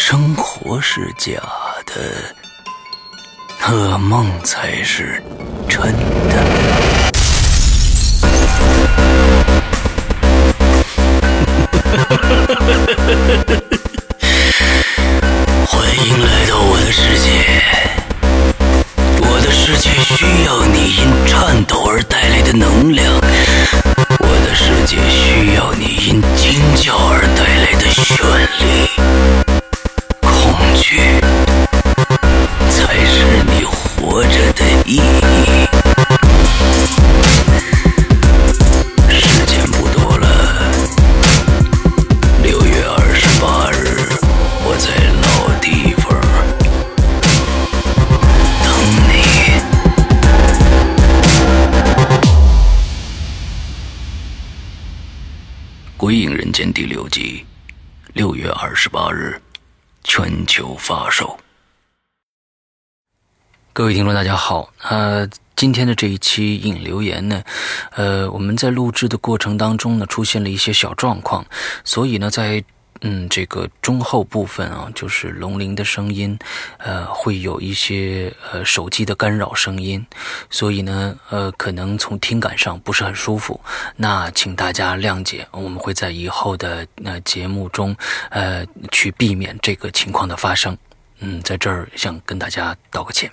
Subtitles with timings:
[0.00, 1.32] 生活是假
[1.84, 2.14] 的，
[3.60, 5.20] 噩梦才是
[5.68, 5.92] 真
[6.30, 6.38] 的。
[63.78, 64.72] 各位听众，大家好。
[64.82, 65.24] 呃，
[65.54, 67.40] 今天的这一期引留言呢，
[67.92, 71.46] 呃，我们在录制的过程当中呢，出现了一些小状况，
[71.84, 72.60] 所以呢，在。
[73.02, 76.36] 嗯，这个中后部分啊，就是龙鳞的声音，
[76.78, 80.04] 呃，会有一些呃手机的干扰声音，
[80.50, 83.60] 所以呢，呃，可能从听感上不是很舒服，
[83.94, 87.94] 那请大家谅解，我们会在以后的呃节目中，
[88.30, 90.76] 呃，去避免这个情况的发生。
[91.20, 93.30] 嗯，在这儿想跟大家道个歉。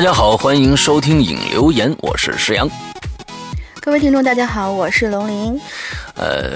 [0.00, 2.66] 大家好，欢迎收听影留言，我是石阳。
[3.82, 5.60] 各位听众，大家好，我是龙鳞。
[6.14, 6.52] 呃，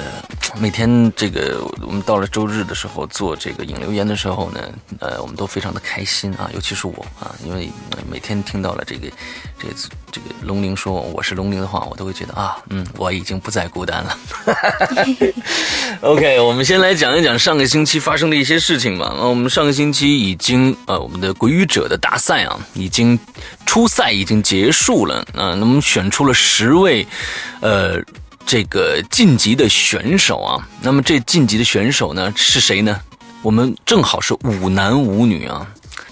[0.58, 4.60] 每天这个我们到了周日的时候做这个引流言的时候呢，
[5.00, 7.68] 呃，我们都非常的开心啊，尤其是我啊，因为
[8.10, 9.08] 每天听到了这个
[9.58, 9.74] 这个
[10.12, 14.18] 这个龙鳞说我是龙鳞的话，我都会觉得啊，嗯，我已经不再孤单了。
[16.02, 19.06] OK，我们先来讲一讲上个星期发生的一些事情吧。
[19.06, 23.18] 啊，我们上个星期已经呃，我们的鬼语者的大赛啊，已经
[23.66, 27.06] 初赛已经结束了啊，那么选出了十位，
[27.60, 28.00] 呃。
[28.46, 33.00] 这个晋级的选手啊，那么这晋级的选手呢是谁呢？
[33.42, 35.66] 我们正好是五男五女啊，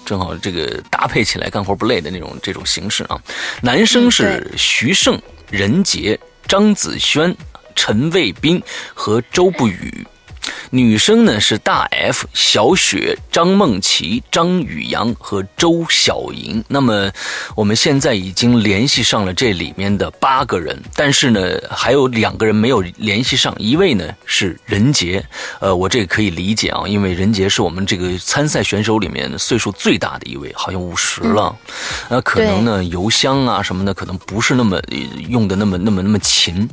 [0.05, 3.19] 正好这个搭配起来干活不累的那种这种形式啊。
[3.61, 5.19] 男生是徐胜、
[5.49, 7.35] 任杰、张子萱、
[7.75, 8.61] 陈卫斌
[8.93, 10.05] 和周不语，
[10.69, 16.63] 女生呢是大 F、小雪、张梦琪、张宇阳和周小莹。
[16.67, 17.11] 那么
[17.55, 25.23] 我们现在已经联系上了这里面的八个人，但是呢还有两个人没有联系上，一位呢是任杰。
[25.59, 31.55] 呃，我这个可以理解啊，因为任杰是我们这个参赛选手里面岁数最大的一位，好像五十了。
[32.09, 34.81] 那可能呢邮箱啊什么的可能不是那么
[35.29, 36.67] 用的那么那么那么勤，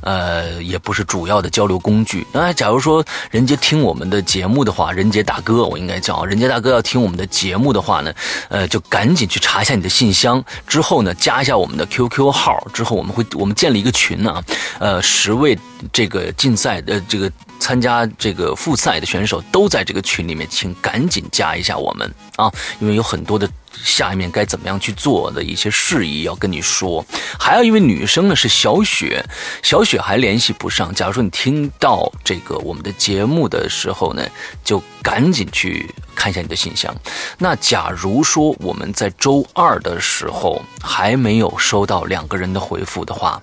[0.00, 2.26] 呃，也不是主要的交流工具。
[2.32, 8.12] 那假如说人杰听我们的节目的话，任杰大哥，我应该叫任杰大哥，要听我们的节目的话呢，
[8.48, 14.42] 呃，就赶紧去查一下你的信箱，之后呢，加一下我们的 QQ 号，之后我们会我们建立一个群呢，
[14.78, 15.58] 呃，十位
[15.92, 23.48] 这个竞赛的这个参加这个复赛的选手都在这个群里面，请赶紧加一下我们啊，因为有很多的。
[23.82, 27.04] 下面该怎么样去做的一些事宜要跟你说，
[27.38, 29.24] 还有一位女生呢是小雪，
[29.62, 30.94] 小雪还联系不上。
[30.94, 34.22] 假如说你听到这个我们的节目的时候呢，
[34.64, 36.94] 就赶紧去看一下你的信箱。
[37.38, 43.42] 那假如说我们在周二的时候还没有收到两个人的回复的话，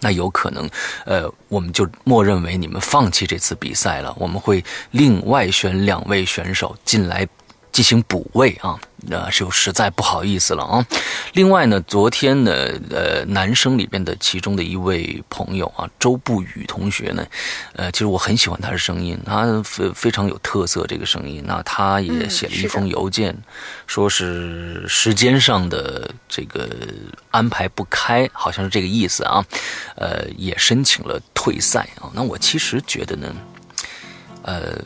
[0.00, 0.68] 那有可能，
[1.06, 4.14] 呃，我们就默认为你们放弃这次比赛了。
[4.18, 7.26] 我们会另外选两位选手进来。
[7.74, 8.78] 进行补位啊，
[9.08, 10.86] 那是实在不好意思了啊。
[11.32, 12.52] 另外呢，昨天呢，
[12.88, 17.26] 呃，男生里边的其中的一位朋友啊，周不语同学呢，
[17.72, 21.42] 呃，其实我很喜欢他的声音，他非非常有特色这个声音。
[21.44, 23.36] 那他也写了一封邮件，
[23.88, 26.70] 说是时间上的这个
[27.32, 29.44] 安排不开，好像是这个意思啊。
[29.96, 32.08] 呃，也申请了退赛啊。
[32.14, 33.34] 那我其实觉得呢，
[34.42, 34.78] 呃。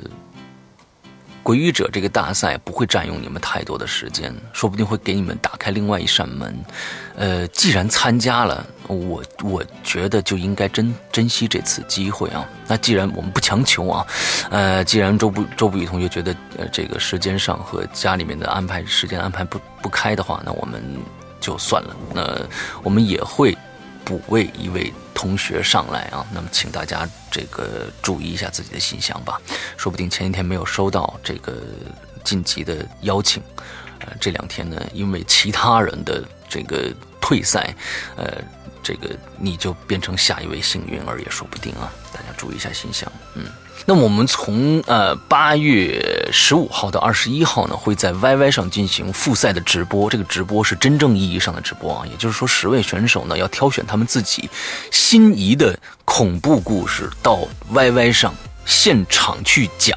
[1.49, 6.55] 鬼语者这个大赛不会占用你们太多的时间，说不定会给你们打开另外一扇门。
[7.17, 12.47] 呃，既然参加了，我我觉得就应该珍珍惜这次机会啊。
[12.67, 14.07] 那既然我们不强求啊，
[14.51, 20.83] 呃，既然周不周不语同学觉得呃这个时间上和家里面的安排时间安排不不开的话，那我们
[21.41, 21.97] 就算了。
[22.13, 22.39] 那
[22.83, 23.57] 我们也会
[24.09, 24.91] 补位一位。
[25.19, 29.41] 同学上来啊，那么请大家这个注意一下自己的信箱吧，
[29.77, 31.61] 说不定前一天没有收到这个
[32.23, 33.43] 晋级的邀请，
[33.99, 37.75] 呃，这两天呢，因为其他人的这个退赛，
[38.17, 38.41] 呃，
[38.81, 43.45] 这个你就变成下一位幸运儿也说不定啊，大家注意一下形象，嗯。
[43.87, 50.11] 那么我们从呃八月十五号到二十一号呢，会在 YY 上进行复赛的直播。
[50.11, 54.51] 这个直播是真正意义上的直播啊，也就是说，十位选手呢要挑选他们自己
[54.91, 57.39] 心仪的恐怖故事到
[57.73, 58.35] YY 上
[58.67, 59.97] 现场去讲。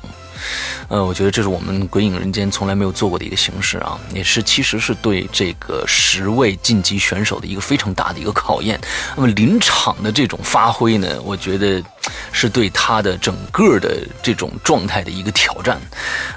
[0.92, 8.78] 呃，我觉得这是我们《鬼影人间》从来没有做过的一个形式啊，也是其实是对这个十位晋级选手的一个非常大的一个考验。
[9.16, 11.82] 那么临场的这种发挥呢，我觉得
[12.34, 15.80] 是对他的整个的这种状态的一个挑战。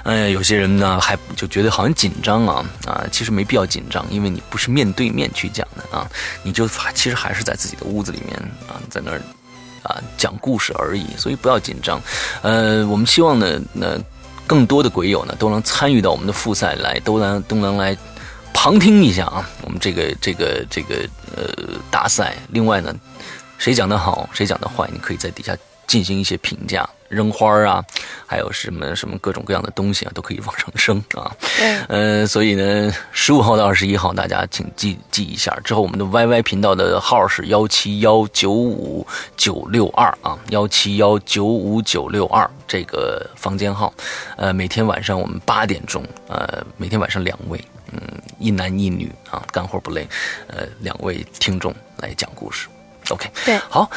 [0.03, 6.09] 呃，有些人呢还就觉得好像紧张啊啊，其实没必要紧张，因为你不是面对面去讲的啊，
[6.43, 8.37] 你就其实还是在自己的屋子里面
[8.69, 9.21] 啊，在那儿。
[9.87, 12.01] 啊，讲故事而已，所以不要紧张。
[12.41, 13.95] 呃，我们希望呢，那
[14.47, 17.97] 更多的鬼友呢都能参与到我们的复赛来，都能都能来
[18.53, 22.35] 旁听一下啊，我们这个这个这个呃大赛。
[22.51, 22.95] 另外呢，
[23.57, 25.55] 谁讲的好，谁讲的坏，你可以在底下
[25.87, 26.87] 进行一些评价。
[27.07, 27.83] 扔花啊，
[28.25, 31.31] 还有什么什么各种各样的东西啊，都可以往上升啊。
[31.87, 35.55] 嗯，所以呢，十五号到二十一号，大家请记记一下。
[35.63, 39.05] 之后我们的 YY 频道的号是幺七幺九五
[39.37, 43.93] 九六二啊，幺七幺九五九六二这个房间号。
[44.37, 48.01] 呃，每天晚上我们八点钟，呃，每天晚上两位，嗯，
[48.39, 50.07] 一男一女啊，干活不累，
[50.47, 52.67] 呃，两位听众来讲故事。
[53.09, 53.89] OK，对，好，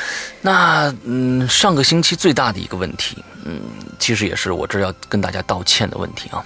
[0.43, 3.61] 那嗯，上个星期最大的一个问题，嗯，
[3.99, 6.45] 其实也是我这要跟大家道歉的问题啊，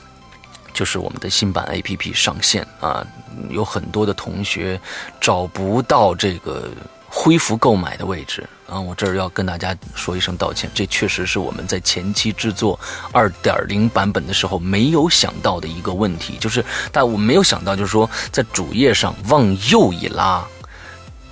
[0.73, 3.05] 就是我们的新版 APP 上线啊，
[3.51, 4.81] 有很多的同学
[5.21, 6.71] 找不到这个
[7.09, 12.79] 恢复购买的位置啊，我这儿要跟大家说一声道歉，这确实是我们在前期制作
[13.11, 20.47] 二点零版本的时候没有想到的一个问题，就是但我没有想到，就是说在主页上往右一拉。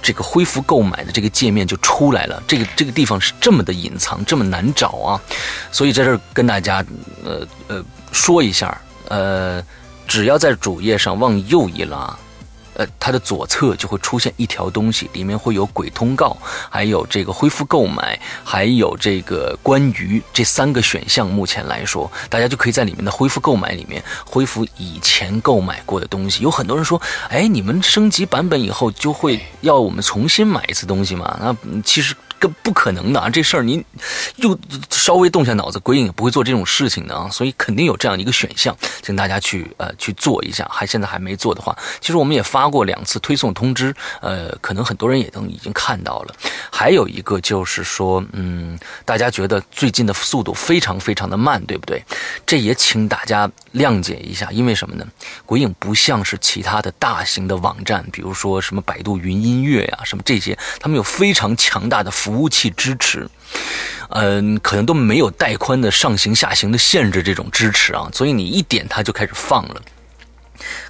[0.03, 5.21] 这个恢复购买的这个界面就出来了，这个这个地方是这么的隐藏，这么难找啊，
[5.71, 6.85] 所以在这儿跟大家
[7.25, 9.63] 呃呃说一下，呃，
[10.07, 12.17] 只要在主页上往右一拉。
[12.81, 16.35] 呃，它的左侧就会出现一条东西，里面会有鬼通告，
[16.71, 21.29] 还有这个恢复购买，还有这个关于这三个选项。
[21.29, 26.43] 目前来说，大家就可以在里面的恢复购买里面恢复以前购买过的东西。
[26.43, 31.39] 有很多人说，哎，你们升级版本以后就会要我们重新买一次东西吗？
[31.39, 32.15] 那其实。
[32.41, 33.29] 更不可能的啊！
[33.29, 33.85] 这事儿您
[34.37, 37.29] 又稍微动下脑子，鬼影也不会做这种事情的啊！
[37.31, 40.67] 所以肯定有这样一个选项，请大家去呃去做一下。
[40.73, 46.35] 还现在还没做的话，其实我们也发过两次推送通知，呃，可能很多人也都已经看到了。
[46.71, 52.03] 还有一个就是说，嗯，大家觉得最近的速度非常非常的慢，对不对？
[52.47, 55.07] 这也请大家谅解一下，因为什么呢？
[55.45, 63.27] 鬼影不像是其他的大型的网站，比如说什么百度云音乐呀，什么这些，他们有非常强大的服服务器支持，
[64.11, 69.83] 嗯，可能都没有带宽的上行下行的限制这种支持啊，所以你一点它就开始放了。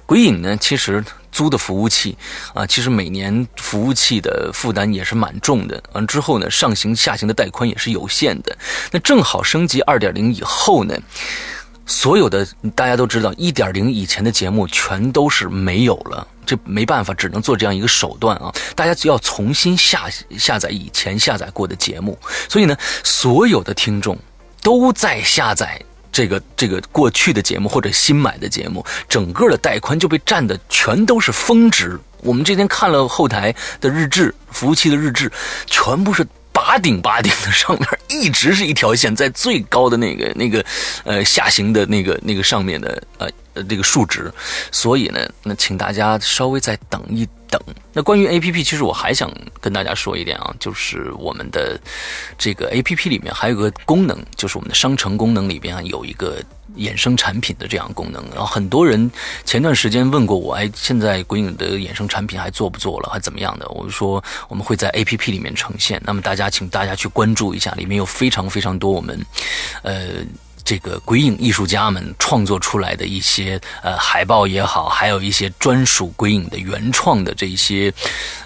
[0.05, 2.15] 鬼影呢，其实租的服务器
[2.53, 5.81] 啊，其实每年服务器的负担也是蛮重的。
[5.93, 8.55] 完之后呢，上行下行的带宽也是有限的。
[8.91, 10.95] 那正好升级二点零以后呢，
[11.87, 16.27] 所有的大家都知道，一点零以前的节目全都是没有了。
[16.51, 18.51] 这没办法，只能做这样一个手段啊！
[18.75, 22.19] 大家只要重新下下载以前下载过的节目。
[22.49, 24.17] 所以呢，所有的听众
[24.61, 25.81] 都在下载。
[26.11, 31.97] 这个这个过去的节目或者新买的节目，整个的带宽就被占的全都是峰值。
[32.17, 35.31] 我们这天看了后台的日志，服务器的日志，
[35.67, 40.63] 全部是拔顶拔顶的，上面一直是一条线，在最高的那个那个
[41.03, 44.31] 呃下行的那个那个上面的呃呃这个数值。
[44.71, 47.27] 所以呢，那请大家稍微再等一。
[47.51, 49.29] 等，那关于 A P P，其实我还想
[49.59, 51.77] 跟大家说一点啊，就是我们的
[52.37, 56.41] 这个 A P P 里面还有个功能，就是我们的商城功能里边有一个
[56.75, 58.23] 衍生产品的这样功能。
[58.29, 59.09] 然后很多人
[59.45, 63.67] 前段时间问过我，哎，现在鬼影的衍生产品还做不做了，还怎么样的？
[63.69, 69.25] 我就说我们会在 A P P 里面呈现，那么大家请大家去关注一下，里面有非常非常多我们，
[69.83, 70.25] 呃。
[70.71, 77.93] 这个鬼影艺术家们创作出来的一些呃海报也好，还有一些专属鬼影的原创的这些，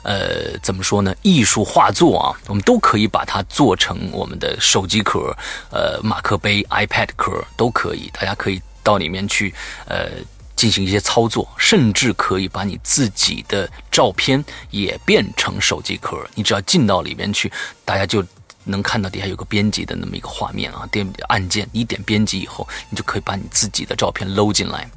[0.02, 1.16] 呃，怎么说呢？
[1.22, 5.38] 艺术画作啊，我们都可以把它做成我们的手机壳、
[5.70, 8.10] 呃马克杯、iPad 壳都可以。
[8.12, 9.54] 大家可以到里面去
[9.88, 10.10] 呃
[10.56, 16.18] 进行一些操作，甚至可以把你自己的照片也变成手机壳。
[16.34, 17.52] 你只要进到里面去，
[17.86, 18.26] 大家就。
[18.66, 24.90] 能看到底下有个编辑的那么一个画面啊，点按键，你点编辑以后，你就可以把你自己的照片搂进来，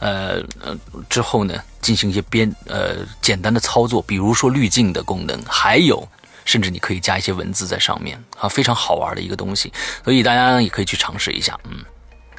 [0.00, 0.76] 呃呃，
[1.10, 6.06] 之后呢，进行一些编呃简单的操作，比如说滤镜的功能，还有
[6.44, 9.72] 甚至你可以加一些文字在上面啊，非常好玩的一个东西，
[10.04, 11.84] 所以大家也可以去尝试一下，嗯，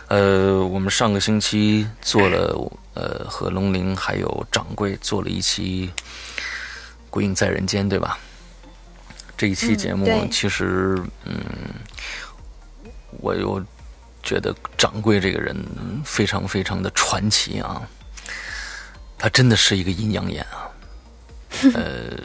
[0.08, 2.56] 呃，我们上个星期做了
[2.94, 5.92] 呃和龙鳞还有掌柜做了一期
[7.10, 8.18] 《鬼影在人间》，对吧？
[9.40, 11.40] 这一期节目其实，嗯，
[13.22, 13.64] 我又
[14.22, 15.56] 觉得掌柜这个人
[16.04, 17.82] 非常非常的传奇啊，
[19.18, 20.68] 他真的是一个阴阳眼啊，
[21.74, 22.20] 呃，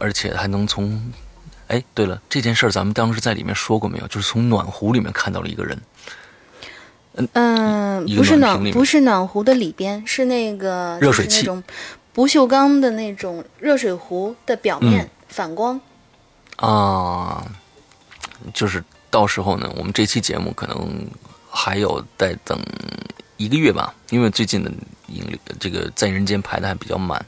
[0.00, 1.12] 而且还能从，
[1.68, 4.08] 哎，对了，这件事儿咱们当时在里面说过没有？
[4.08, 5.78] 就是从暖壶里面看到了一个人，
[7.34, 11.48] 嗯，不是暖，不是暖壶的里边，是那个热水器，
[12.12, 15.80] 不锈钢的那种热水壶的表面反光。
[16.56, 17.44] 啊，
[18.54, 21.06] 就是到时候呢，我们这期节目可能
[21.50, 22.58] 还有再等
[23.36, 24.70] 一个月吧，因为最近的
[25.08, 27.24] 盈利这个在人间排的还比较满，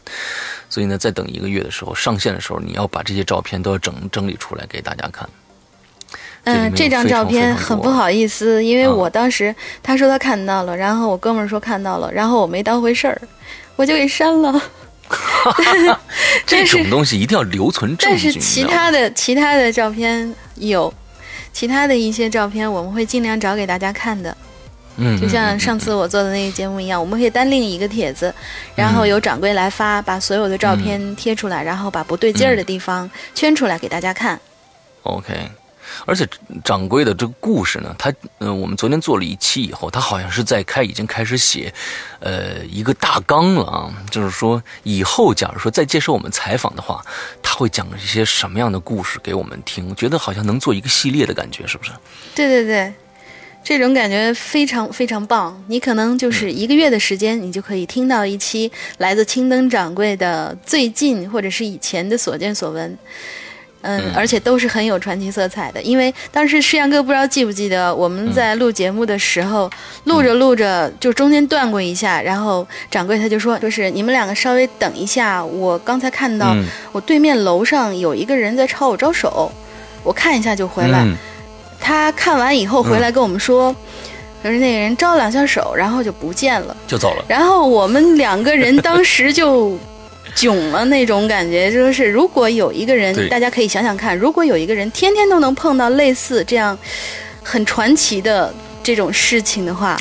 [0.68, 5.28] 所以呢，再等一个月的时候上线的时候，你要把这些照片都要整整理出来给大家看。
[6.44, 13.20] 嗯，这张照片很不好意思，因为我当时他说他看到了，然后我哥们儿说看到了，然后我没当回事儿，
[13.76, 14.62] 我就给删了。
[16.46, 18.24] 这种东西一定要留存证据。
[18.24, 20.92] 但是其他的其他的照片有，
[21.52, 24.36] 其他的一些照片我们会尽量找给大家看的。
[24.96, 28.32] 嗯，就像上次我做的那个节目一样，我们可以单另一个帖子，
[28.76, 34.40] 然后由掌柜来发，把所有的照片贴出来，然后把不对劲儿的地方圈出来给大家看。
[35.02, 35.34] OK。
[36.06, 36.26] 而且
[36.64, 41.72] 掌柜的这个故事呢，他嗯，我们昨天做了一期以后，他好像是在开已经开始写，
[42.20, 43.94] 呃，一个大纲了啊。
[44.10, 47.04] 就是说，以后假如说再接受我们采访的话，
[47.42, 49.94] 他会讲一些什么样的故事给我们听？
[49.94, 51.90] 觉得好像能做一个系列的感觉，是不是？
[52.34, 52.92] 对对对，
[53.62, 55.62] 这种感觉非常非常棒。
[55.68, 62.98] 你可能就是一个月的时间，你就可以听到一期来自青灯掌柜的最近或者是以前的所见所闻。
[63.86, 69.70] 嗯，而且都是很有传奇色彩的，因为当时世阳哥不知道记不记得，我们在录节目的时候，
[70.04, 76.56] 录着录着就中间断过一下，然后掌柜他就说，就是你们两个稍微等一下，我刚才看到
[76.92, 79.52] 我对面楼上有一个人在朝我招手，
[80.02, 81.06] 我看一下就回来。
[81.78, 83.76] 他看完以后回来跟我们说，
[84.42, 87.24] 就是那个人招两下手，然后就不见了，就走了。
[87.28, 89.76] 然后我们两个人当时就。
[90.34, 91.70] 囧了那种感觉。
[91.70, 96.76] 就是如果有一个人，大家可以想想看，如果有一个人天天都能碰到类似这样
[97.42, 100.00] 很传奇的这种事情的话，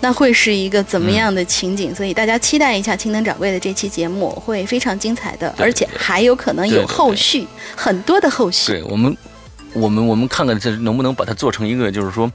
[0.00, 1.94] 那会是一个怎么样的情景？
[1.94, 7.46] 所以大家期待一下青灯掌柜的这期节目，会非常精彩的，对而且还有可能有后续，
[7.76, 8.72] 很多的后续。
[8.72, 9.16] 对我们，
[9.72, 12.30] 我们我们看看这能不能把它做成一个，就是说，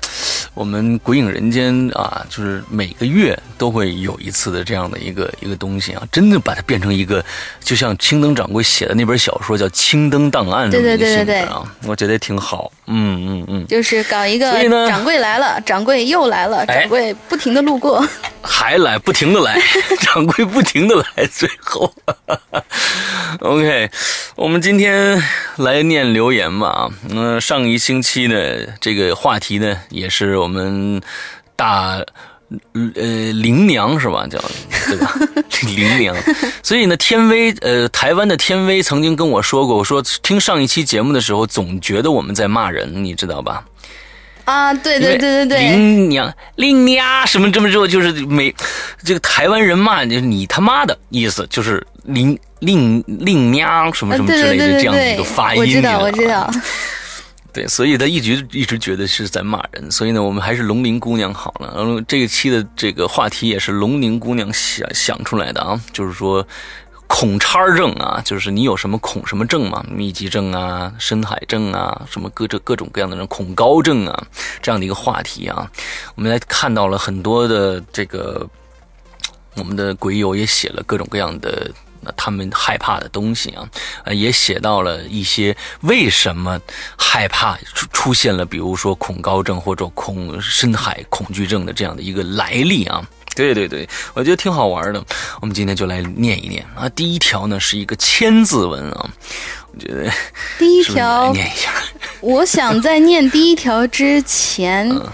[0.54, 7.24] 我们鬼影人间啊，就是每个月都会有一次的这样的一个一个东西啊，真的把它变成一个，
[7.62, 12.72] 就像青灯掌柜写的那本小说叫《青灯档案》对对对对对啊，我觉得挺好。
[12.90, 18.06] 嗯嗯嗯，就是搞一个所以呢掌柜来了，掌柜又来了，哎掌柜不停的路过。
[18.42, 19.60] 还来，不停的来，
[20.00, 21.94] 掌柜不停的来，最后，
[23.42, 23.90] OK，
[24.36, 25.22] 我们今天
[25.58, 26.90] 来念留言吧啊，
[27.28, 28.36] 那、上一星期呢，
[28.80, 31.02] 这个话题呢，也是我们
[31.56, 32.02] 大。
[32.96, 34.26] 呃，林娘是吧？
[34.26, 34.40] 叫
[34.88, 35.14] 对吧？
[35.76, 36.16] 林娘，
[36.64, 43.66] 所以呢，天威呃，台湾的天威曾经跟我说过，我说听上一期节目的时候，总觉得我们在骂人，你知道吧？
[44.46, 48.56] 啊，对对对对对，林娘、林娘什么这么之后，就是每
[49.04, 56.50] 这个台湾人骂就是你他妈的意思，就是林令令娘什么什么之类的这样的一个发音，我知道，我知道。
[57.58, 61.74] 对，所以他一直一直觉得是在骂人，所以呢，我们还是龙鳞姑娘好了。
[61.76, 66.48] 然后这一期的这个话题也是龙鳞姑娘想想出来的啊，就是说
[67.08, 74.28] 恐叉症啊，就是你有什么恐什么症嘛，密集症啊、深海症啊，什么各这各种各样的人恐高症啊，
[74.62, 75.68] 这样的一个话题啊，
[76.14, 78.48] 我们来看到了很多的这个
[79.56, 81.72] 我们的鬼友也写了各种各样的。
[82.02, 83.68] 那他们害怕的东西啊，
[84.06, 86.60] 呃，也写到了一些为什么
[86.98, 93.06] 害怕出出现了，比如说恐高症或者恐深海恐惧症的这样的一个来历啊。
[93.36, 95.04] 对对对，我觉得挺好玩的。
[95.42, 96.90] 我们今天就来念一念啊。
[96.90, 99.10] 第一条呢是一个千字文啊，
[99.72, 100.12] 我觉得
[100.58, 101.72] 第一条，念一下。
[102.20, 105.06] 我想在念第一条之前，嗯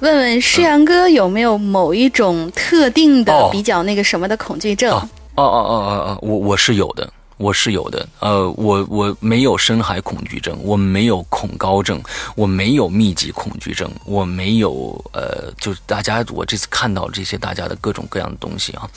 [0.00, 4.90] 问问诗阳哥有没有某一种特定的哦比较那个什么的恐惧症？
[4.92, 8.08] 哦哦哦哦哦哦哦，我我是有的，我是有的。
[8.18, 12.02] 呃，我我没有深海恐惧症，我没有恐高症，
[12.34, 18.90] 我没有密集恐惧症，我没有呃，就是大家我这次看到这些大家的各种各样的东西啊，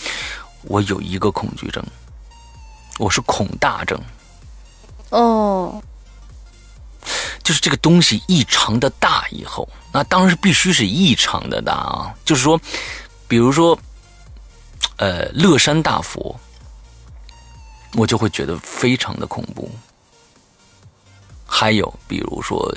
[0.63, 1.84] 我有一个恐惧症，
[2.97, 3.99] 我是恐大症，
[5.12, 5.80] 哦，
[7.43, 12.60] 就是这个东西异常的大以后，那当然是必须是异常的大啊，就是说，
[13.27, 13.77] 比如说，
[14.97, 16.39] 呃，乐山大佛，
[17.93, 19.69] 我就会觉得非常的恐怖。
[21.45, 22.73] 还有比如说，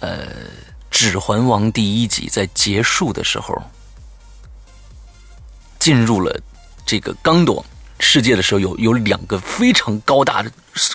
[0.00, 0.26] 呃，
[0.90, 3.54] 《指环王》第一集在结束的时候，
[5.78, 6.40] 进入了
[6.84, 7.64] 这个刚朵
[8.04, 10.50] 世界的时候，有有两个非常高大的、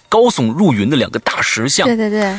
[0.09, 2.37] 高耸入云的两个大石像，对对对，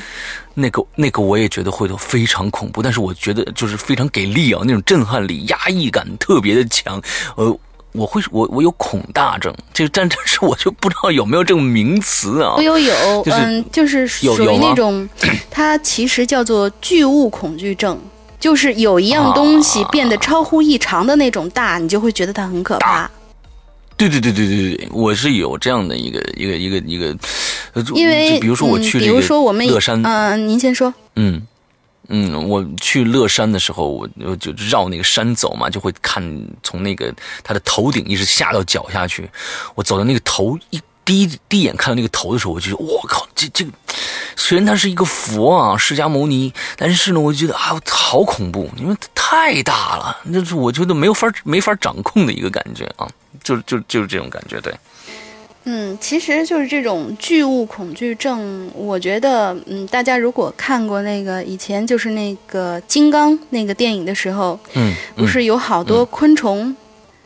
[0.54, 7.00] 那个那个我也觉得会非常恐怖，但是我觉得就是非常给力啊，那种震撼力、压抑感特别的强。
[7.36, 7.58] 呃，
[7.92, 12.62] 我会我我有恐大症，这个但但是我就不知道有没有这种名词啊我。
[12.62, 15.08] 有有，就是嗯，就是属于那种，
[15.50, 17.98] 它其实叫做巨物恐惧症，
[18.38, 23.10] 就是有一样东西啊变得超乎异常的那种大，你就会觉得它很可怕。
[23.98, 27.14] 对对对对对对，我是有这样的一个一个一个一个，
[27.94, 30.94] 因为比如说我嗯比如去这个说我们乐山，嗯、您先说。
[31.16, 31.42] 嗯，
[32.08, 36.22] 嗯，我去乐山的时候，我我就绕那个山走嘛，就会看
[36.62, 39.28] 从那个他的头顶一直下到脚下去。
[39.74, 43.72] 我走到那个头一第一第一眼看到那个头的时候，我就觉得我靠，这这个
[44.36, 53.08] 虽然它是一个佛啊，释迦牟尼，但是呢，我就觉得啊，好恐怖，因为它太大了，那是我觉得没有法没法掌控的一个感觉啊，
[53.48, 54.74] 就就就是这种感觉，对，
[55.64, 66.74] 嗯，其实就是这种巨物恐惧症，我觉得，嗯，大家如果看过那个以前就是那个金刚那个电影的时候，嗯，不是有好多昆虫，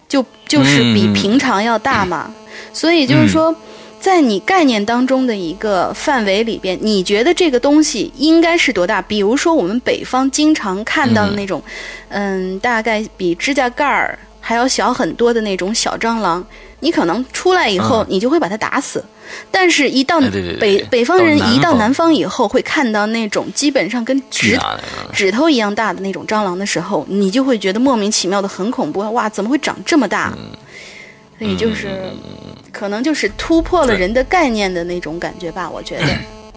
[0.08, 2.32] 就就是比嗯平常要大嘛，
[2.72, 3.54] 所以就是说。
[4.02, 9.00] 在你概念当中的一个范围里边，你觉得这个东西应该是多大？
[9.00, 11.62] 比如说我们北方经常看到的那种，
[12.08, 16.44] 嗯大概比指甲盖儿还要小很多的那种小蟑螂，
[16.81, 19.02] 你可能出来以后嗯，你就会把它打死。
[19.50, 20.28] 但是，一到北
[20.59, 24.59] 对北方人一到南方以后，会看到那种基本上跟指
[25.11, 29.00] 指头一样大的那种蟑螂的时候，你就会觉得莫名其妙的很恐怖。
[29.12, 30.35] 哇，怎么会长这么大？
[30.37, 30.50] 嗯
[31.38, 31.88] 所以就是，
[32.70, 35.68] 可能就是突破了人的概念的那种感觉吧。
[35.68, 36.05] 我觉得，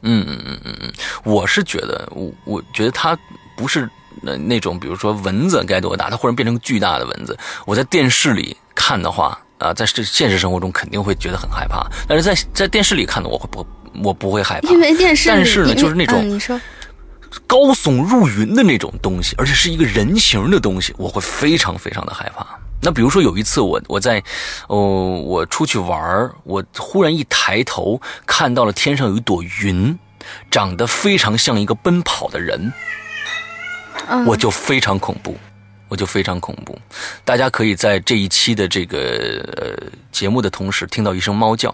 [0.04, 0.94] 嗯嗯嗯嗯嗯，
[1.24, 3.18] 我是觉得，我我觉得它
[3.58, 3.90] 不是
[4.22, 7.38] 那那种，比如说蚊子该多大，它忽然变成巨大的蚊子。
[7.66, 13.66] 我在电视里看的话，啊，在这现实生活中肯定会觉得很害怕，但是在在电视里看的我会不
[14.04, 16.60] 我不会害怕，因为电视，但是呢，就是那种嗯你说
[17.48, 22.46] 高耸入云的那种东西，而且是一个人形的东西，我会非常非常的害怕。
[22.82, 24.24] 那比如说有一次我我在，
[24.68, 29.98] 哦，我出去玩儿我忽然一抬头看到了天上有一朵云，
[30.52, 32.72] 长得非常像一个奔跑的人，
[34.10, 35.38] 嗯我就非常恐怖。
[35.88, 36.76] 我就非常恐怖，
[37.24, 38.98] 大家可以在这一期的这个
[39.56, 41.74] 呃节目的同时听到一声猫叫，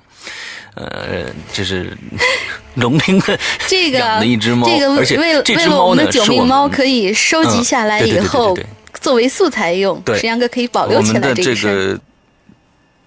[0.76, 1.98] 呃，这是
[2.76, 8.56] 龙鳞的这个养的一只猫，这个而且为这只猫呢的九命猫可以收集下来以后
[9.00, 11.74] 作为素材用，对石阳哥可以保留起来这一事儿。
[11.96, 12.02] 个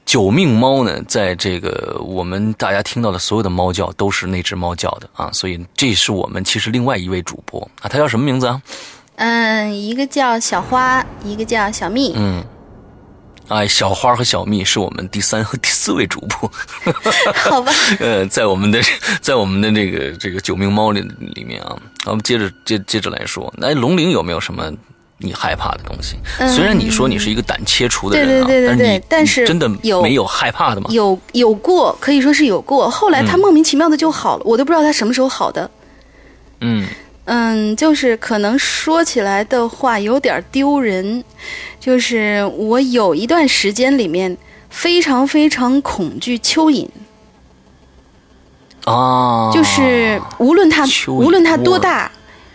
[0.07, 8.61] 九命猫呢，在这个我们大家听到的所有的猫叫都是那只猫叫的啊，所以这是我们其实另外一位主播啊，他叫什么名字啊？
[9.17, 12.13] 嗯，一个叫小花，一个叫小蜜。
[12.17, 12.43] 嗯。
[13.49, 16.51] 哎，小花和小蜜是我们第三和第四位主播，
[17.51, 18.81] 好吧， 呃，在我们的
[19.21, 21.03] 在我们的这个这个九命猫里
[21.35, 24.73] 里面啊，我们接着接接着来说，那龙鳞有没有什么
[25.19, 26.17] 你害怕的东西？
[26.49, 30.89] 虽然你说你是一个胆切除的人啊，嗯对对对对对但是你但是真的有没有害怕的吗？
[30.91, 32.89] 有有过，可以说是有过。
[32.89, 35.71] 后来他莫名其妙的就好了，我都不知道他什么时候好的。
[36.63, 36.87] 嗯
[37.27, 41.25] 嗯，就是可能说起来的话有点丢人，
[41.81, 44.37] 就是我有一段时间里面
[44.69, 46.87] 非常非常恐惧蚯蚓，
[48.85, 52.11] 啊，就是无论它无论它多大，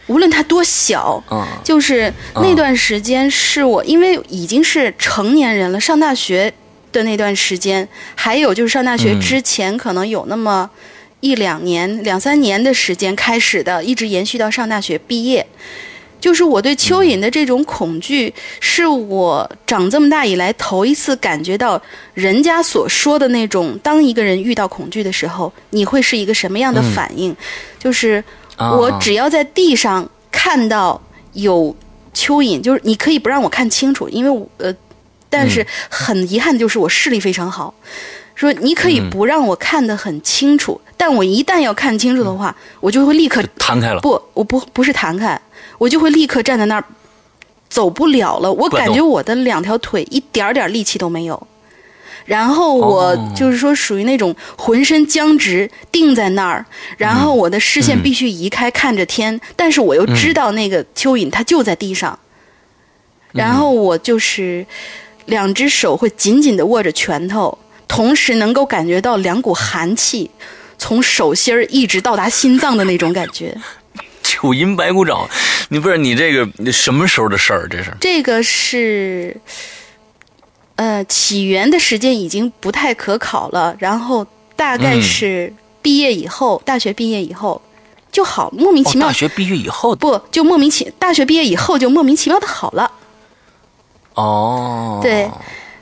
[0.05, 6.53] 无论它多小，啊就是那段时间是我，因为已经是成年人了，上大学
[6.91, 9.19] 的那段时间，还有就是上大学嗯。
[9.19, 10.69] 之前，可能有那么
[11.21, 15.45] 一两年、两三年的时间开始的，一直延续到上大学毕业。
[16.19, 21.81] 就是我对蚯蚓的这种恐惧，是我长这么大以来头一次感觉到
[22.13, 27.33] 人家所说的那种，当一个人遇到恐惧的时候，你会是一个什么样的嗯反应？
[27.79, 28.21] 就是
[28.57, 31.01] 啊我只要在地上看到
[31.31, 31.73] 有
[32.13, 34.75] 蚯蚓，就是你可以不让我看清楚，因为我呃，
[35.29, 37.73] 但是很遗憾的就是我视力非常好，
[38.39, 45.37] 说你可以不让我看得很清楚，但我一旦要看清楚的话，我就会立刻弹开了，不，我不不是弹开，
[45.77, 46.83] 我就会立刻站在那儿，
[47.67, 48.49] 走不了了。
[48.53, 51.47] 我感觉我的两条腿一点儿点儿力气都没有。
[52.23, 53.33] 然后我哦。
[53.35, 56.65] 就是说属于那种浑身僵直，定在那儿，
[56.97, 58.01] 然后我的视线嗯。
[58.01, 62.17] 必须移开，看着天，但是我又知道那个蚯蚓它就在地上，
[63.33, 64.65] 然后我就是
[65.25, 67.57] 两只手会紧紧地握着拳头，
[67.89, 70.31] 同时能够感觉到两股寒气
[70.77, 73.53] 从手心儿一直到达心脏的那种感觉。
[74.21, 75.27] 九阴白骨爪，
[75.69, 77.67] 你不是你这个你什么时候的事儿？
[77.67, 79.35] 这是这个是，
[80.75, 84.25] 呃，起源的时间已经不太可考了，然后
[84.55, 87.59] 大概嗯是毕业以后，大学毕业以后
[88.11, 92.91] 就好，莫名哦其，妙、大学毕业以后不就莫名其大学毕业以后就莫名其妙的好了。
[94.13, 95.29] 哦，对，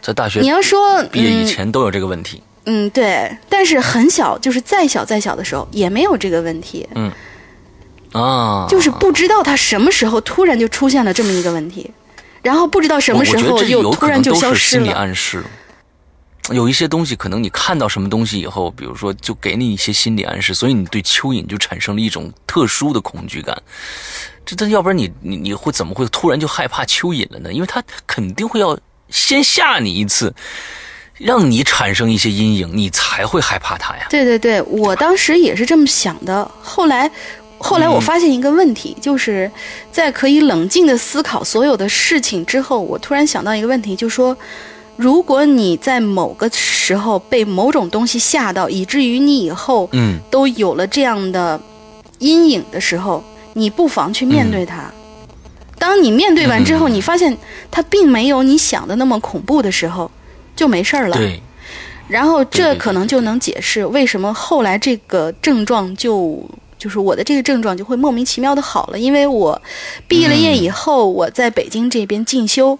[0.07, 7.11] 在大学你要说毕业以嗯前都有这个问题，嗯，对，但是很小，就是再小再小的时候也没有这个问题，嗯
[8.13, 11.91] 啊，就是不知道他什么时候突然就出现了这么一个问题，
[12.41, 14.89] 然后不知道什么时候又突然就消失了心理。
[14.91, 15.43] 暗示。
[16.51, 23.61] 有一些东西，可能你看到什么东西以后，比如说就给你一些心理暗示，所以你对蚯蚓就产生了一种特殊的恐惧感。
[24.45, 27.51] 这这要不然你你你会怎么会突然就害怕蚯蚓了呢？
[27.51, 30.33] 因为它肯定会要先吓你一次，
[31.17, 34.07] 让你产生一些阴影，你才会害怕他呀。
[34.09, 36.49] 对对对，我当时也是这么想的。
[36.61, 37.09] 后来，
[37.57, 39.49] 后来我发现一个问题，就是
[39.91, 44.37] 在可以冷静的思考所有的事情之后，我突然想到一个问题，就说，
[44.95, 51.59] 如果你在某个时候被某种东西吓到，以至于你以后嗯都有了这样的
[52.19, 54.91] 阴影的时候，你不妨去面对它。
[55.79, 57.37] 当你面对完之后，嗯你发现
[57.69, 60.09] 它并没有你想的那么恐怖的时候，
[60.55, 61.17] 就没事儿了。
[61.17, 61.39] 对，
[62.07, 66.43] 然后这可能就能解释为什么后来这个症状就
[66.77, 69.61] 就是我的这个症状就会莫名其妙的好了，因为我
[70.07, 72.77] 毕了业以后，我在北京这边进修，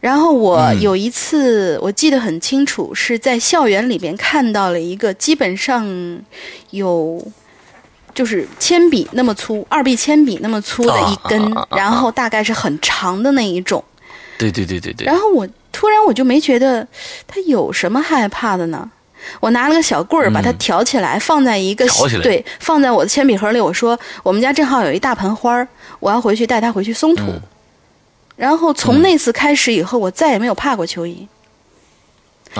[0.00, 6.20] 然后我嗯有一次我记得很清楚，是在校园里边看到了一个基本上
[6.70, 7.22] 有。
[8.14, 13.82] 就是铅笔那么粗，二 B 铅笔那么粗的一根，啊啊啊啊啊然后大概是很长的那一种。
[14.38, 16.86] 对对对对对然，后我突然我就没觉得
[17.26, 18.90] 他有什么害怕的呢。
[19.38, 21.86] 我拿了个小棍儿把它挑起来，放在一个
[22.22, 23.60] 对，放在我的铅笔盒里。
[23.60, 25.68] 我说我们家正好有一大盆花儿，
[25.98, 27.24] 我要回去带它回去松土。
[27.24, 27.40] 嗯
[28.36, 31.28] 然后从那次开始以后，我再也没有怕过蚯蚓。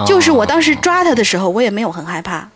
[0.07, 2.47] 就是我当时抓它的时候，我也没有很害怕。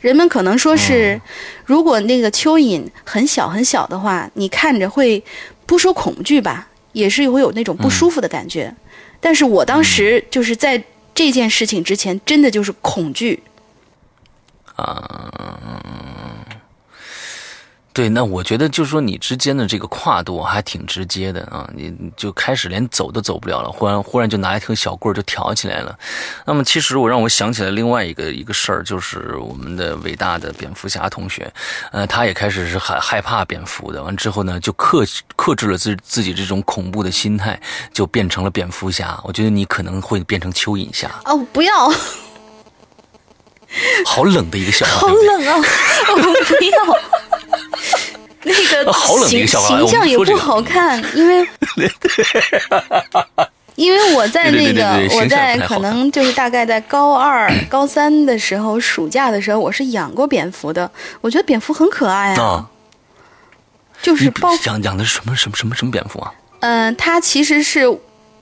[0.00, 1.20] 人们可能说是，
[1.64, 5.22] 如果那个蚯蚓很小很小的话，你看着会
[5.66, 8.74] 不说恐惧吧，也是会有那种不舒服的感觉。
[9.20, 10.82] 但是我当时就是在
[11.14, 13.42] 这件事情之前，真的就是恐惧。
[14.76, 15.30] 啊。
[17.94, 25.96] 对，那我觉得就是说你之间的这个跨度还挺直接的啊，你就开始连走都走不了了，忽然忽然就拿一条小棍儿就挑起来了。
[26.44, 31.48] 那么其实我让我想起来另外一个一个事儿，就是我们的伟大的蝙蝠侠同学，
[31.92, 35.04] 呃，他也开始是害害怕蝙蝠的，完之后呢就克
[35.36, 37.60] 克制了自自己这种恐怖的心态，
[37.92, 39.20] 就变成了蝙蝠侠。
[39.22, 41.08] 我觉得你可能会变成蚯蚓侠。
[41.26, 41.88] 哦，不要！
[44.04, 44.92] 好冷的一个笑话。
[44.98, 45.56] 好冷啊！
[46.08, 46.98] 我不要。
[48.42, 48.92] 那个
[49.26, 51.46] 形形象也不好看，因为
[53.76, 60.88] 因为我在那个我在可能就是大概在高二高三的时候暑假的时候，我是养过蝙蝠的，
[61.20, 62.68] 我觉得蝙蝠很可爱啊。
[64.02, 66.30] 就是包养养的是什么什么什么什么蝙蝠啊？
[66.60, 67.88] 嗯，它其实是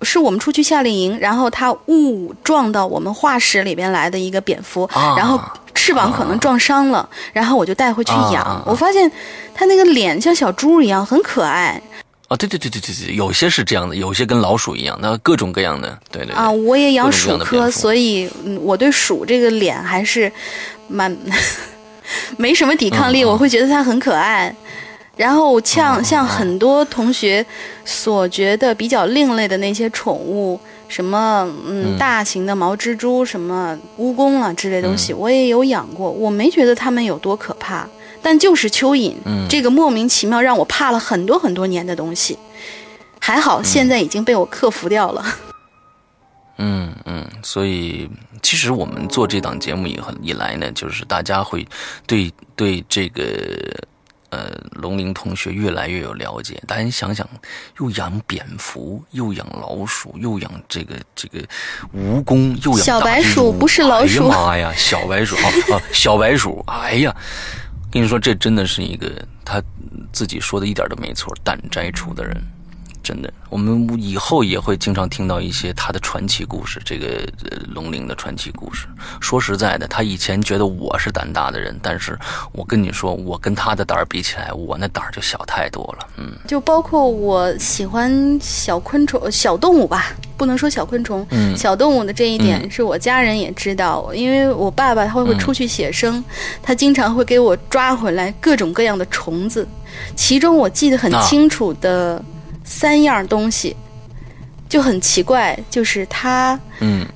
[0.02, 5.40] 是我们出去夏令营，然后它误撞到我们画室里边来的一个蝙蝠，然后。
[5.74, 8.62] 翅膀可能撞伤了，然后我就带回去养。
[8.64, 9.10] 我发现
[9.52, 11.80] 它那个脸像小猪一样，很可爱。
[12.28, 16.32] 啊，对对对对对对，有些是这样的，有些跟老鼠一样，那各种各样的，对对。
[16.36, 20.30] 啊，我也养鼠科，所以我对鼠这个脸还是
[20.86, 21.16] 蛮
[22.36, 23.24] 没什么抵抗力。
[23.24, 24.54] 我会觉得它很可爱。
[25.16, 27.44] 然后像像很多同学
[27.84, 30.58] 所觉得比较另类的那些宠物。
[30.88, 37.88] 什么嗯，大型的毛蜘蛛，什么蜈蚣啊之类东西，我也有养过，我没觉得它们有多可怕，
[38.20, 39.14] 但就是蚯蚓，
[39.48, 42.36] 这个莫名其妙让我怕了很多很多年的东西，
[43.18, 45.24] 还好现在已经被我克服掉了。
[46.60, 48.06] 嗯嗯，所以
[48.42, 51.66] 其实我们做这档节目以后以来呢，就是大家会
[52.06, 53.24] 对对这个。
[54.32, 56.58] 呃，龙鳞同学越来越有了解。
[56.66, 57.28] 大家想想，
[57.78, 61.38] 又养蝙蝠，又养老鼠，又养这个这个
[61.94, 64.28] 蜈蚣，又养小白鼠，不是老鼠。
[64.28, 65.36] 哎呀妈呀，小白鼠
[65.70, 66.64] 啊，小白鼠！
[66.66, 67.14] 哎呀，
[67.90, 69.10] 跟你说，这真的是一个
[69.44, 69.62] 他
[70.12, 72.42] 自己说的一点都没错，胆摘除的人。
[73.02, 77.28] 真的，我们以后也会经常听到一些他的传奇故事，这个
[77.74, 78.86] 龙陵的传奇故事。
[79.20, 82.18] 说实在的，他以前觉得我是胆大的人，但是
[82.52, 86.06] 我跟你说，我跟他的胆儿比起来，我那胆儿就小太多了。
[86.16, 96.22] 嗯，就包括我喜欢小昆虫、小动物吧，不能说小昆虫，嗯，小动物的这一点是我家人也知道，因为我爸爸他会出去写生，
[96.62, 99.66] 他经常会给我抓回来各种各样的虫子，
[100.14, 102.22] 其中我记得很清楚的。
[102.74, 103.76] 三样东西
[104.66, 107.06] 就很奇怪，就是他，嗯，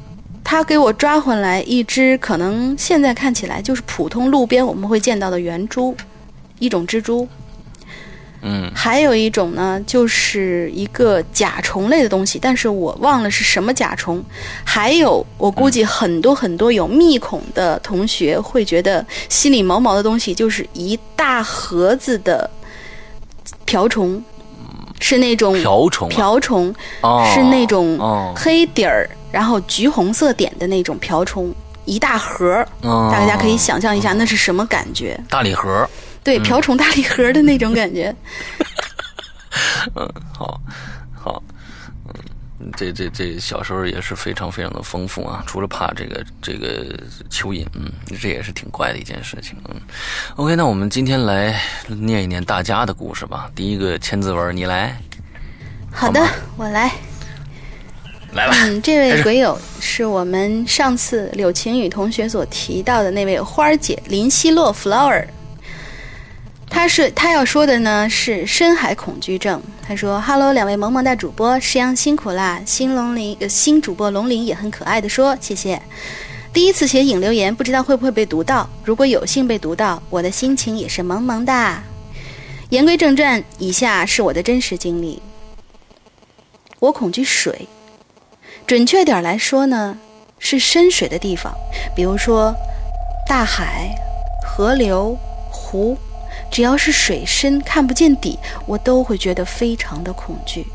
[0.44, 5.96] 他给我抓回来一只，可能现在看起来就是普通路边我们会见到的圆珠，
[6.58, 7.26] 一种蜘蛛，
[8.42, 14.22] 嗯，还有一种呢，就是一个甲虫类的东西，但是我忘了是什么甲虫。
[14.62, 22.48] 还有，我估计很多很多有密孔的同学会觉得心里毛毛的东西，就是一大盒子的
[23.64, 24.22] 瓢虫。
[25.00, 26.74] 是那种瓢虫，瓢虫
[27.34, 27.98] 是那种
[28.36, 31.54] 黑底儿，然后橘红色点的那种瓢虫，
[31.84, 35.18] 一大盒大家可以想象一下，那是什么感觉？
[35.28, 35.88] 大礼盒。
[36.24, 38.14] 对，瓢虫大礼盒的那种感觉。
[39.94, 40.60] 嗯，好，好。
[42.76, 45.44] 这这这小时候也是非常非常的丰富啊！
[45.46, 46.84] 除了怕这个这个
[47.30, 49.80] 蚯蚓，嗯，这也是挺怪的一件事情，嗯。
[50.36, 53.50] OK，那我们今天来念一念大家的故事吧。
[53.54, 54.96] 第一个千字文，你来。
[55.92, 56.26] 好的，
[56.56, 56.92] 我来。
[58.32, 58.54] 来吧。
[58.64, 65.26] 嗯，这位鬼友是我们上次柳晴雨同学所提到的那位花儿姐林希洛 （Flower）。
[66.76, 69.62] 他是他要说的呢是深海恐惧症。
[69.82, 72.60] 他说：“Hello，两位萌萌哒主播，石阳辛苦啦。
[72.66, 75.80] 新龙鳞呃新主播龙鳞也很可爱的说谢谢。
[76.52, 78.68] 第一次写引留言，不知道会不会被读到。
[78.84, 81.82] 如果有幸被读到，我的心情也是萌萌哒。
[82.68, 85.22] 言归正传，以下是我的真实经历。
[86.78, 87.66] 我恐惧水，
[88.66, 89.96] 准确点来说呢，
[90.38, 91.54] 是深水的地方，
[91.96, 92.54] 比如说
[93.26, 93.88] 大海、
[94.46, 95.16] 河流、
[95.50, 95.96] 湖。”
[96.50, 100.66] 只要是水深看不见底，我都会觉得非常的恐惧。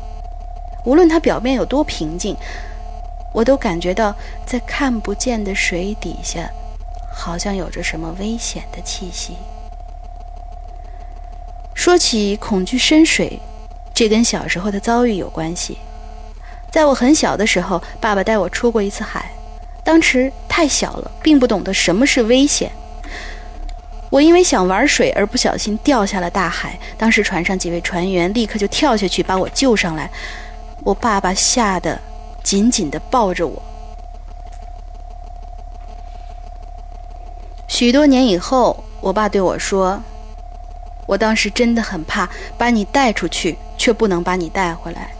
[0.84, 2.36] 无论它表面有多平静，
[3.32, 6.50] 我都感觉到在看不见的水底下，
[7.14, 9.36] 好像有着什么危险的气息。
[11.74, 13.40] 说起恐惧深水，
[13.94, 15.78] 这跟小时候的遭遇有关系。
[16.70, 19.30] 在我很小的时候，爸爸带我出过一次海，
[19.82, 22.70] 当时太小了，并不懂得什么是危险。
[24.12, 30.10] 我因为想玩水而不小心掉下了大海，当时船上几位船员立刻就跳下去把我救上来。
[30.84, 31.98] 我爸爸吓得
[32.44, 33.62] 紧紧地抱着我。
[37.66, 39.98] 许多年以后，我爸对我说
[41.08, 45.10] ：“我当时真的很怕把你带出去，却不能把你带回来。”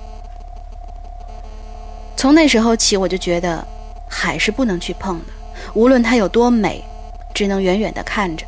[2.14, 3.66] 从那时候起，我就觉得
[4.06, 5.24] 海是不能去碰的，
[5.72, 6.84] 无论它有多美，
[7.32, 8.44] 只能远远地看着。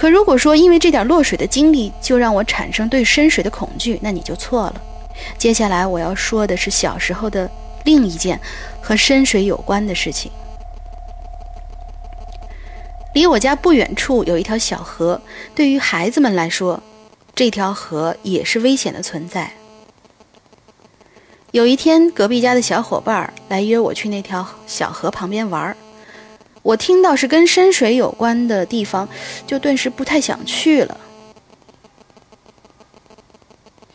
[0.00, 4.80] 可如果说因为这点落水的经历就让我产生对深水的恐惧，那你就错了。
[5.36, 7.50] 接下来我要说的是小时候的
[7.84, 8.40] 另一件
[8.80, 10.32] 和深水有关的事情。
[13.12, 15.20] 离我家不远处有一条小河，
[15.54, 16.82] 对于孩子们来说，
[17.34, 19.52] 这条河也是危险的存在。
[21.50, 25.76] 有一天，隔壁家的小伙伴来约我去那条小河旁边玩儿，
[26.62, 29.08] 我听到是跟深水有关的地方，
[29.46, 30.98] 就顿时不太想去了。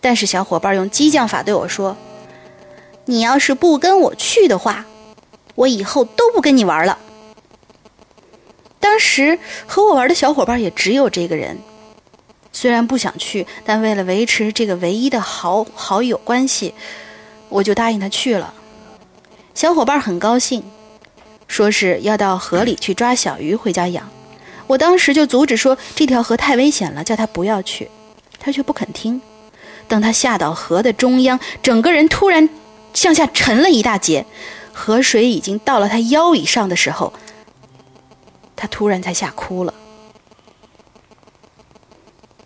[0.02, 1.96] 但是小伙伴用激将法对我说
[3.06, 4.86] ：“你要是不跟我去的话，
[5.56, 6.98] 我以后都不跟你玩了。”
[8.80, 11.58] 当时和我玩的小伙伴也只有这个人，
[12.52, 16.74] 虽然不想去，但为了维持这个唯一的好好友关系，
[17.50, 18.54] 我就答应他去了。
[19.56, 20.64] 小伙伴很高兴，
[21.48, 24.10] 说是要到河里去抓小鱼回家养。
[24.68, 27.90] 我当时就阻止说这条河太危险了，叫他不要去，
[28.40, 29.22] 他却不肯听。
[29.88, 32.50] 等他下到河的中央，整个人突然
[32.94, 34.26] 向下沉了一大截，
[34.74, 37.14] 河水已经到了他腰以上的时候。
[38.56, 39.74] 他突然才吓哭了。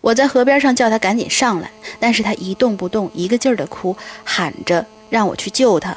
[0.02, 5.96] 我在河边上叫他赶紧上来，但是他一动不动，一个劲儿的哭，喊着让我去救他。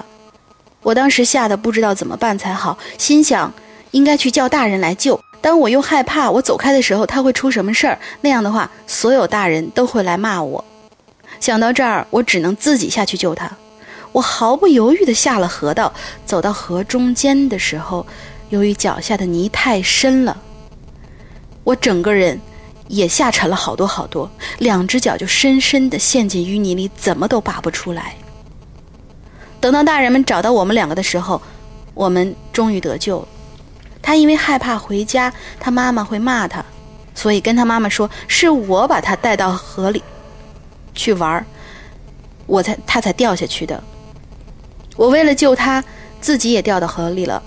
[0.82, 3.52] 我当时吓得不知道怎么办才好，心想
[3.92, 5.20] 应该去叫大人来救。
[5.40, 7.98] 当我又害怕我走开的时候，他会出什么事儿？
[8.20, 10.64] 那样的话，所有大人都会来骂我。
[11.40, 13.50] 想到这儿，我只能自己下去救他。
[14.12, 15.92] 我毫不犹豫地下了河道，
[16.26, 18.06] 走到河中间的时候。
[18.50, 20.36] 由于脚下的泥太深了，
[21.64, 22.38] 我整个人
[22.86, 28.14] 也下沉了好多好多，两只脚就深深地陷进淤泥里，怎么都拔不出来。
[29.62, 31.40] 等到大人们找到我们两个的时候，
[31.94, 33.28] 我们终于得救了。
[34.02, 36.64] 他因为害怕回家，他妈妈会骂他，
[37.14, 40.02] 所以跟他妈妈说是我把他带到河里
[40.96, 41.46] 去玩儿，
[42.46, 43.80] 我才他才掉下去的。
[44.96, 45.82] 我为了救他，
[46.20, 47.40] 自己也掉到河里了。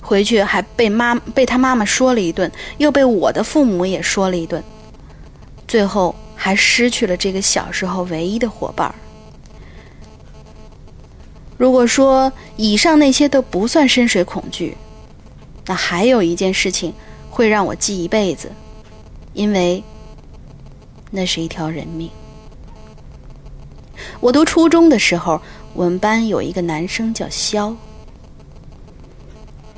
[0.00, 4.62] 回去还被妈被他妈妈说了一顿，又被我的父母也说了一顿，
[5.66, 8.94] 最后还失去了这个小时候唯一的伙伴儿。
[11.56, 14.76] 如果说以上那些都不算深水恐惧，
[15.64, 16.92] 那还有一件事情
[17.30, 18.50] 会让我记一辈子，
[19.32, 19.82] 因为
[21.10, 22.10] 那是一条人命。
[24.20, 25.40] 我读初中的时候，
[25.72, 27.74] 我们班有一个男生叫肖。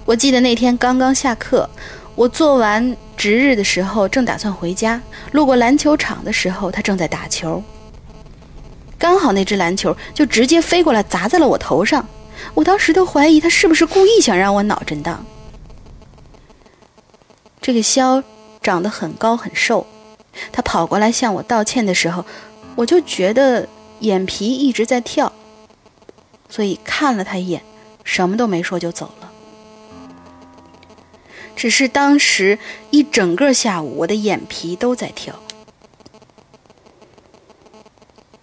[0.04, 1.68] 我记得那天刚刚下课，
[2.14, 5.00] 我做完值日的时候，正打算回家，
[5.32, 7.62] 路过篮球场的时候，他正在打球。
[8.98, 12.06] 刚好那只篮球就直接飞过来砸在了我头上，
[12.54, 15.24] 我当时都怀疑他是不是故意想让我脑震荡。
[17.60, 18.22] 这个肖
[18.62, 19.86] 长得很高很瘦，
[20.50, 22.24] 他跑过来向我道歉的时候，
[22.74, 23.68] 我就觉得
[24.00, 25.32] 眼皮一直在跳，
[26.48, 27.62] 所以看了他一眼，
[28.04, 29.30] 什么都没说就走了。
[31.54, 32.58] 只是当时
[32.90, 35.34] 一整个下午，我的眼皮都在跳，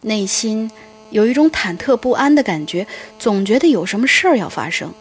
[0.06, 0.70] 内心
[1.10, 2.88] 有一种忐忑不安的感觉，
[3.20, 4.92] 总觉得有什么事儿要发生。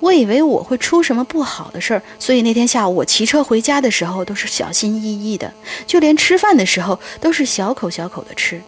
[0.00, 5.52] 我以为我会出什么不好的事儿，所以那天下午我骑车回家的时候都是小心翼翼的，
[5.86, 8.60] 就连吃饭的时候都是小口小口的吃。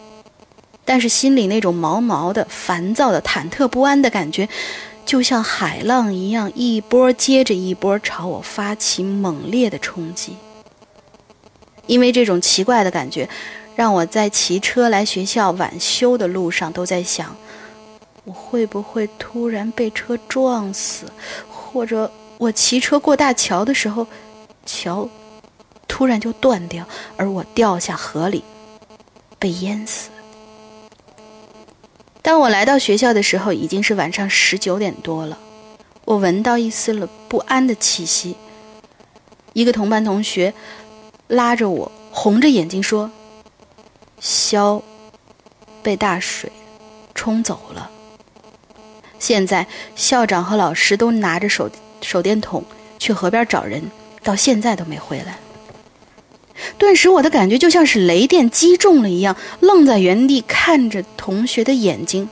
[0.85, 4.49] 但是心里那种毛毛的、烦躁的、忐忑不安的感觉。
[5.07, 10.37] 就像海浪一样，一波接着一波朝我发起猛烈的冲击。
[11.87, 13.29] 因为这种奇怪的感觉，
[13.77, 17.35] 让我在骑车来学校晚修的路上都在想：
[18.25, 21.07] 我会不会突然被车撞死？
[21.49, 24.07] 或者我骑车过大桥的时候，
[24.67, 25.09] 桥
[25.89, 28.45] 突然就断掉，而我掉下河里，
[29.39, 30.11] 被淹死？
[32.23, 35.39] 当我来到学校的时候，已经是晚上十九点多了。
[36.05, 38.37] 我闻到一丝了不安的气息。
[39.53, 40.53] 一个同班同学
[41.29, 43.11] 拉着我，红着眼睛说
[44.21, 44.81] ：“肖
[45.83, 46.53] 被大水
[47.15, 47.91] 冲走了。”
[49.19, 49.67] 现在
[49.97, 51.69] 校长和老师都拿着手
[52.01, 52.65] 手电筒
[52.99, 53.83] 去河边找人，
[54.23, 55.39] 到现在都没回来。
[56.79, 62.29] 顿时，我的感觉就像是雷电击中了一样，愣在原地看着同学的眼睛。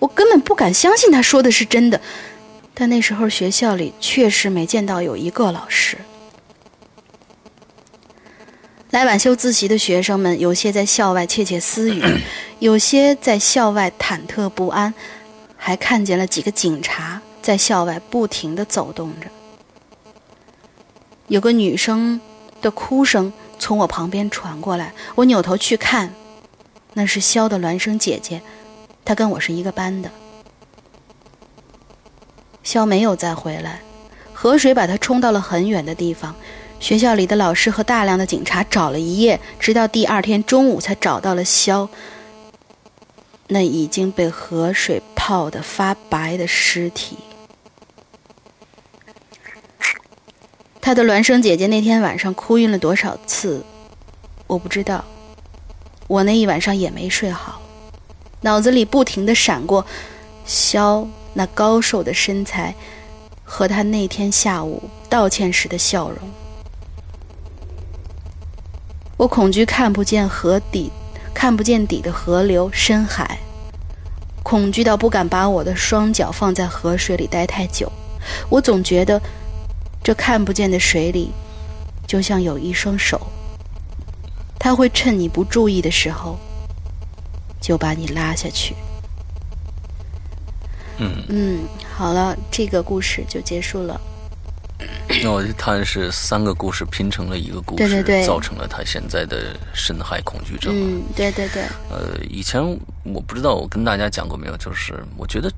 [0.00, 2.00] 我根本不敢相信他说的是真的。
[2.74, 5.96] 但那时候学校里确实没见到有一个老师。
[8.92, 12.02] 来晚修自习的学生们，有些在校外窃窃私语，
[12.60, 14.92] 有些在校外忐忑不安，
[15.56, 19.28] 还看见了几个警察在校外不停地走动着。
[21.28, 22.20] 有个女生
[22.60, 23.32] 的哭声。
[23.58, 26.12] 从我旁边传过来，我扭头去看，
[26.94, 28.42] 那是肖的孪生姐姐，
[29.04, 30.10] 她跟我是一个班的。
[32.64, 33.80] 肖没有再回来，
[34.34, 36.34] 河水把她冲到了很远的地方。
[36.82, 41.88] 学校里的老师和大量的警察找了一夜，直到第二天中午才找到了肖，
[43.46, 47.18] 那已经被河水泡得发白的尸体。
[50.80, 53.64] 他的孪生姐姐那天晚上哭晕了多少次，
[54.48, 55.04] 我不知道。
[56.08, 57.62] 我那一晚上也没睡好，
[58.40, 59.86] 脑子里不停的闪过
[60.44, 62.74] 肖那高瘦的身材
[63.44, 66.18] 和他那天下午道歉时的笑容。
[69.16, 70.90] 我恐惧看不见河底，
[71.32, 73.38] 看不见底的河流深海，
[74.42, 77.90] 恐惧到不敢把我的双脚放在河水里待太久。
[78.48, 79.20] 我总觉得。
[80.04, 81.30] 这看不见的水里，
[82.08, 83.20] 就像有一双手，
[84.58, 86.36] 它会趁你不注意的时候，
[87.60, 88.74] 就把你拉下去。
[90.98, 91.60] 嗯嗯，
[91.94, 94.00] 好了，这个故事就结束了。
[95.22, 100.72] 那我他是三个故事拼成了一个故事，对对对，造成了他现在的深海恐惧症。
[100.74, 101.62] 嗯，对对对。
[101.90, 102.62] 呃，以前
[103.04, 105.52] 我不知道我跟大家讲过没有，就是我觉得，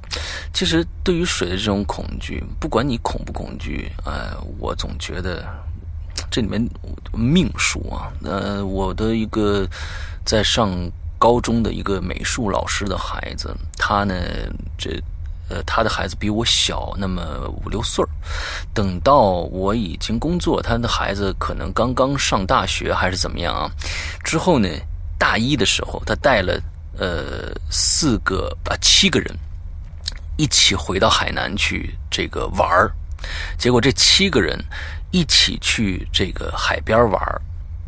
[0.53, 5.45] 其实对于水的这种恐惧，不管你恐不恐惧，哎，我总觉得
[6.31, 6.69] 这里面
[7.13, 8.13] 命数啊。
[8.25, 9.67] 呃，我的一个
[10.25, 10.71] 在上
[11.19, 14.15] 高中的一个美术老师的孩子，他呢
[14.77, 15.01] 这。
[15.55, 18.05] 呃，他的孩子比我小那么五六岁
[18.75, 19.21] 等到
[19.53, 23.71] 我已经工作，他的孩子可能刚刚上大学还是怎么样啊？
[24.25, 24.69] 之后呢，
[25.17, 26.61] 大一的时候，他带了
[26.99, 29.33] 呃四个啊七个人
[30.37, 32.91] 一起回到海南去这个玩儿。
[33.57, 34.59] 结果这七个人
[35.13, 37.23] 一起去这个海边玩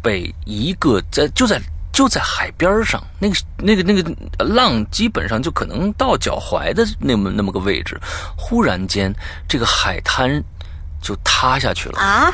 [0.01, 1.61] 被一个在就在。
[1.97, 7.99] 就在海边上，那个、那个、那个浪基本上就可能到脚踝的那么那么个位置，
[8.36, 9.11] 忽然间，
[9.49, 10.44] 这个海滩
[11.01, 12.30] 就塌下去了啊！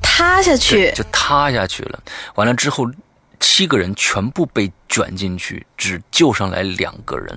[0.00, 1.98] 塌下去，就塌下去了。
[2.36, 2.88] 完了之后，
[3.40, 7.36] 七个人全部被卷进去，只救上来两个人，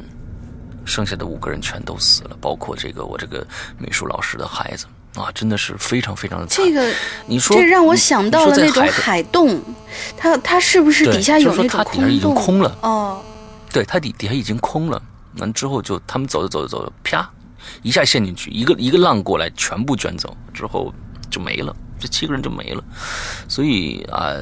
[0.86, 3.44] 剩下的五个人全都死了，包括这个我这个
[3.80, 4.86] 美术老师的孩子。
[5.16, 6.66] 啊，真的是非常非常的惨。
[6.66, 6.92] 这个，
[7.28, 9.62] 你说这让我想到了那种海洞，
[10.18, 11.86] 它它是不是底下有那种空洞？
[11.86, 12.78] 它底下已经空了。
[12.82, 13.22] 哦，
[13.72, 15.02] 对，它底底下已经空了。
[15.38, 17.30] 完之后就他们走着走着走着，啪，
[17.82, 20.94] 一下陷进去，一个一个浪过来，全部卷走，之后
[21.30, 21.76] 就没了。
[22.00, 22.84] 这七个人就没了。
[23.48, 24.34] 所以啊。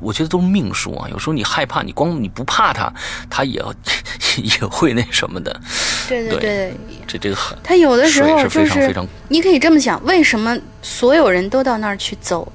[0.00, 2.92] 我觉得都是命数啊，有时候你害怕，你光你不怕他，
[3.28, 3.62] 他也
[4.36, 5.60] 也会那什么的。
[6.08, 6.74] 对对对，
[7.06, 7.56] 这这个很。
[7.62, 8.94] 他有的时候就是，
[9.28, 12.50] 你可以这么想：为什么所有人都到那儿去走，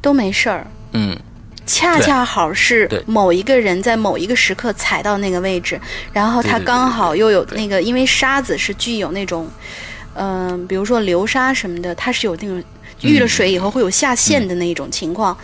[0.00, 0.66] 都没事儿？
[0.92, 1.18] 嗯，
[1.64, 5.80] 恰恰好是某一个人在某一个时刻踩到那个位置，
[6.12, 9.48] 然后他刚好又有那个，因为沙子是具有那种，
[10.14, 12.62] 嗯，比如说流沙什么的，它是有那种
[13.00, 15.36] 遇了水以后会有下陷的那种情况。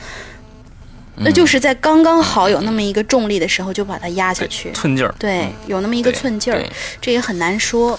[1.21, 5.14] 那就是在刚刚好有那么一个重力的时候，就把它压下去，寸劲儿。
[5.19, 6.64] 对，有那么一个寸劲儿，
[7.01, 7.99] 这也很难说。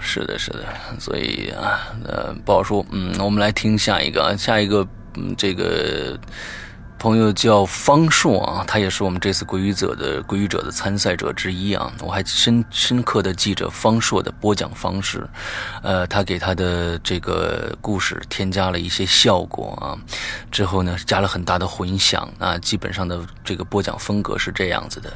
[0.00, 0.64] 是的，是的，
[0.98, 2.84] 所以啊，呃，不好说。
[2.90, 4.86] 嗯，我们来听下一个，下一个，
[5.16, 6.18] 嗯，这个。
[7.02, 11.92] 朋友叫方硕啊，他也是我们这次归于者的归于者的参赛者之一啊。
[12.00, 15.28] 我还深深刻的记着方硕的播讲方式，
[15.82, 19.98] 呃，他给他的这个故事添加了一些效果啊，
[20.48, 25.12] 之后呢加了很大的混响啊，基本上的这个播讲风格是这样子的：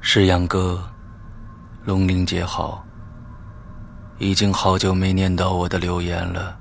[0.00, 0.82] 是阳哥，
[1.84, 2.84] 龙鳞姐好，
[4.18, 6.56] 已经好久没念到我的留言了。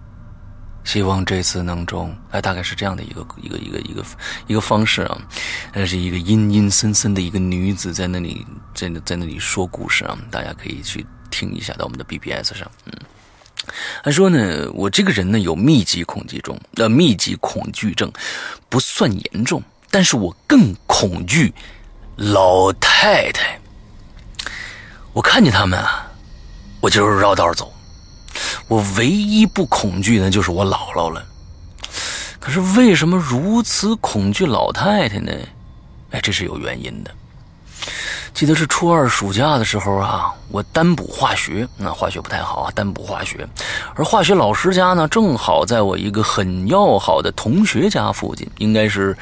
[0.86, 4.06] 希望这次能中，哎，大概是这样的一个一个一个一个
[4.48, 5.18] 一个方式啊。
[5.74, 12.72] 那是一个阴阴森森的一个女子在那里在那在那里说故事啊，大家可以去听一下，到我们的 BBS 上。
[12.86, 12.94] 嗯，
[14.04, 18.10] 他说呢，我这个人呢有密集恐惧症，呃，密集恐惧症
[18.70, 21.52] 不算严重，但是我更恐惧
[22.16, 23.60] 老太太。
[25.14, 26.06] 我看见他们啊，
[26.80, 27.74] 我就是绕道走。
[28.68, 31.24] 我唯一不恐惧的，就是我姥姥了。
[32.40, 35.32] 可是为什么如此恐惧老太太呢？
[36.12, 37.12] 哎，这是有原因的。
[38.34, 43.48] 记得是初二暑假的时候啊，我单补化学，那化学不太好啊，单补化学。
[43.96, 49.18] 而化学老师家呢，正好在我一个很要好的同学家附近，应该是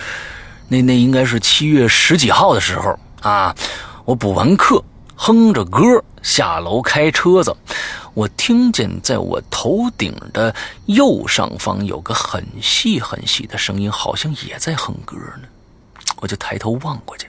[0.67, 3.55] 那那应该是七月十几号的时候啊。
[4.05, 4.83] 我补完课，
[5.15, 5.79] 哼着歌
[6.21, 7.55] 下楼开车子，
[8.13, 10.53] 我听见在我头顶的
[10.85, 15.47] 右上方有个很细很细的声音，好像也在哼歌呢。
[16.17, 17.27] 我就抬头望过去。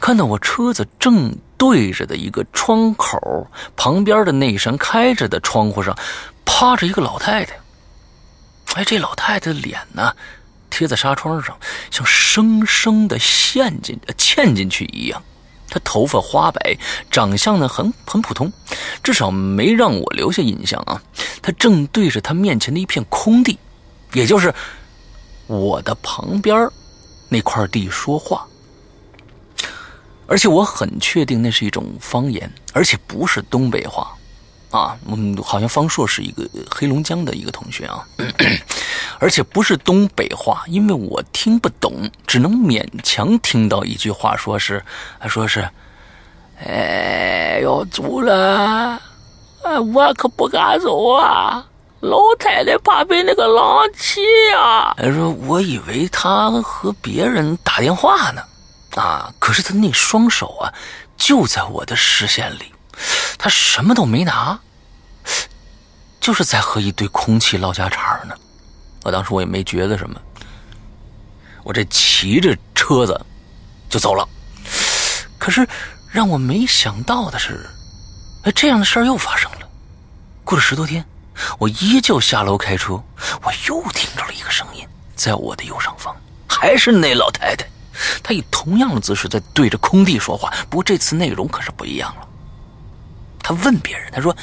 [0.00, 3.46] 看到我车子正对着的一个窗口
[3.76, 5.96] 旁边的那扇开着的窗户上，
[6.46, 7.54] 趴着一个老太太。
[8.74, 10.14] 哎，这老太太的脸呢，
[10.70, 11.58] 贴在纱窗上，
[11.90, 15.22] 像生生的陷进、嵌进去一样。
[15.70, 16.76] 他头发花白，
[17.10, 18.52] 长相呢很很普通，
[19.02, 21.00] 至少没让我留下印象啊。
[21.40, 23.58] 他正对着他面前的一片空地，
[24.12, 24.52] 也就是
[25.46, 26.68] 我的旁边
[27.28, 28.46] 那块地说话。
[30.26, 34.16] 而且我很确定那是一种方言，而且不是东北话，
[34.70, 38.06] 啊，嗯，好像方硕是一个黑龙江的一个同学啊，
[39.18, 44.82] 而且不是东北话，因为我听不懂，只能勉强听到一句话，说是，
[45.18, 45.68] 他说是，
[46.64, 49.00] 哎，要走了，
[49.64, 51.64] 哎，我可不敢走啊，
[52.00, 54.20] 老太太怕被那个狼骑
[54.52, 54.94] 呀。
[54.96, 58.42] 他说，我以为他和别人打电话呢。
[58.96, 59.32] 啊！
[59.38, 60.66] 可是他那双手啊，
[61.16, 62.72] 就在我的视线里，
[63.38, 64.58] 他什么都没拿，
[66.20, 68.34] 就是在和一堆空气唠家常呢。
[69.02, 70.20] 我当时我也没觉得什么，
[71.62, 73.18] 我这骑着车子
[73.88, 74.28] 就走了。
[75.38, 75.66] 可是
[76.10, 77.66] 让我没想到的是，
[78.54, 79.68] 这样的事儿又发生了。
[80.44, 81.02] 过了十多天，
[81.58, 83.02] 我依旧下楼开车，
[83.42, 86.14] 我又听着了一个声音，在我的右上方，
[86.46, 87.66] 还是那老太太。
[88.22, 92.28] 她以同样的姿势在对着空地说话，不过这次内容可是不一样了。
[93.42, 94.34] 他问别人：“他说，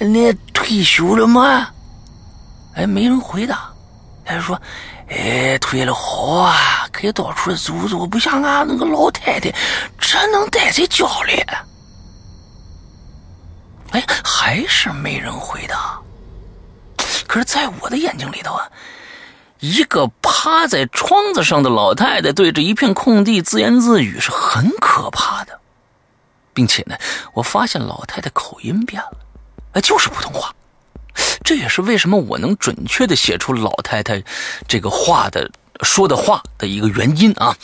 [0.00, 1.68] 你退休了吗？”
[2.74, 3.68] 哎，没人回答。
[4.24, 4.60] 他说
[5.10, 9.52] ：“哎，退了好啊，可以到处走走，不像俺那个老太太，
[9.98, 11.42] 只能待在家里。”
[13.92, 15.98] 哎，还是没人回答。
[17.26, 18.66] 可是，在我的眼睛里头啊。
[19.60, 25.60] 一个趴在窗子上的老太太对着一片空地自言自语，是很可怕的，
[26.54, 26.96] 并且呢，
[27.32, 29.16] 我发现老太太口音变了，
[29.72, 30.54] 哎，就是普通话。
[31.44, 34.22] 这也是为什么我能准确的写出老太太
[34.66, 35.50] 这个话的
[35.82, 37.56] 说的话的一个原因啊！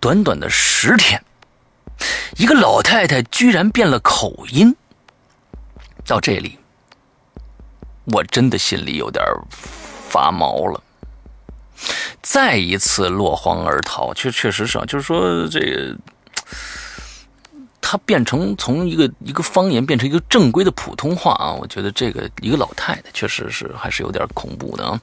[0.00, 1.22] 短短的十天，
[2.36, 4.74] 一个老太太居然变了口音。
[6.06, 6.58] 到这里，
[8.04, 9.22] 我真的心里有点
[10.08, 10.82] 发毛了。
[12.22, 15.96] 再一次落荒而逃，确确实是啊，就是说这个，
[17.90, 25.00] 他变成从一个一个方言变成一个正规的普通话啊，我觉得这个一个老太太确实是还是有点恐怖的啊。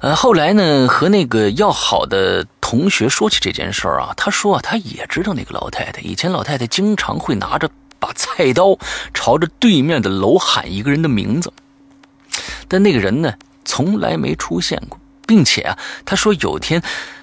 [0.00, 7.70] 呃，后来呢，和那个要好的同学说起这件事儿啊，他说啊，他也知道那个老太太，以前老太太经常会拿着
[8.00, 8.76] 把菜刀
[9.14, 11.52] 朝着对面的楼喊一个人的名字，
[12.66, 13.32] 但那个人呢，
[13.64, 14.98] 从来没出现过。
[15.24, 16.82] 并且啊，他说有天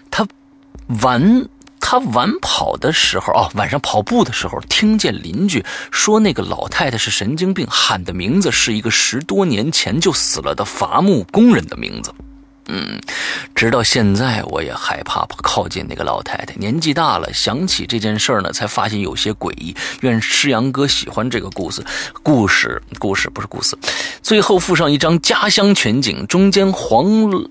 [0.09, 0.25] 他
[1.01, 1.49] 玩
[1.85, 12.11] 他晚跑的时候啊，晚上跑步的时候，听见邻居说那个老太太是神经病，喊的名字是一个十多年前就死了的伐木工人的名字。
[12.69, 13.01] 嗯，
[13.53, 16.55] 直到现在我也害怕靠近那个老太太。
[16.55, 19.75] 年纪大了，想起这件事儿呢，才发现有些诡异。
[19.99, 21.83] 愿诗阳哥喜欢这个故事，
[22.23, 23.77] 故事故事不是故事。
[24.21, 27.05] 最后附上一张家乡全景，中间黄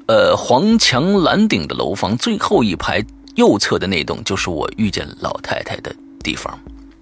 [0.06, 3.04] 呃黄墙蓝顶的楼房，最后一排
[3.34, 6.58] 右侧的那栋就是我遇见老太太的地方。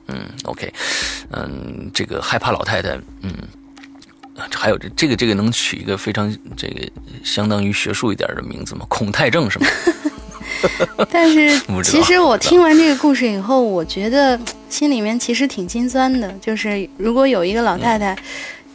[0.08, 0.72] 嗯，OK，
[1.30, 2.90] 嗯，这个害怕老太太，
[3.22, 3.32] 嗯。
[4.52, 6.88] 还有这这个这个能取一个非常这个
[7.22, 8.86] 相当于学术一点的名字吗？
[8.88, 9.66] 恐太症是吗？
[11.10, 16.32] 但是 其实我听完这个故事以后，我觉得心里面其实挺心酸的。
[16.40, 18.16] 就是如果有一个老太太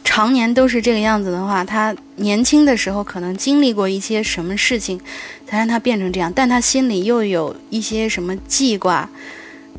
[0.06, 4.98] 常年都是这个样子的话，他年轻的时候可能经历过一些什么事情，
[5.46, 6.32] 才让他变成这样？
[6.32, 9.10] 但他心里又有一些什么记挂，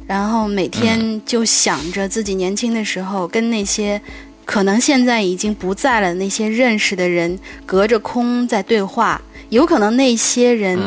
[0.06, 4.00] 然后每天就想着自己年轻的时候跟那些。
[4.46, 6.14] 可能现在已经不在了。
[6.14, 10.80] 那些认识的人隔着空在对话，有可能那些人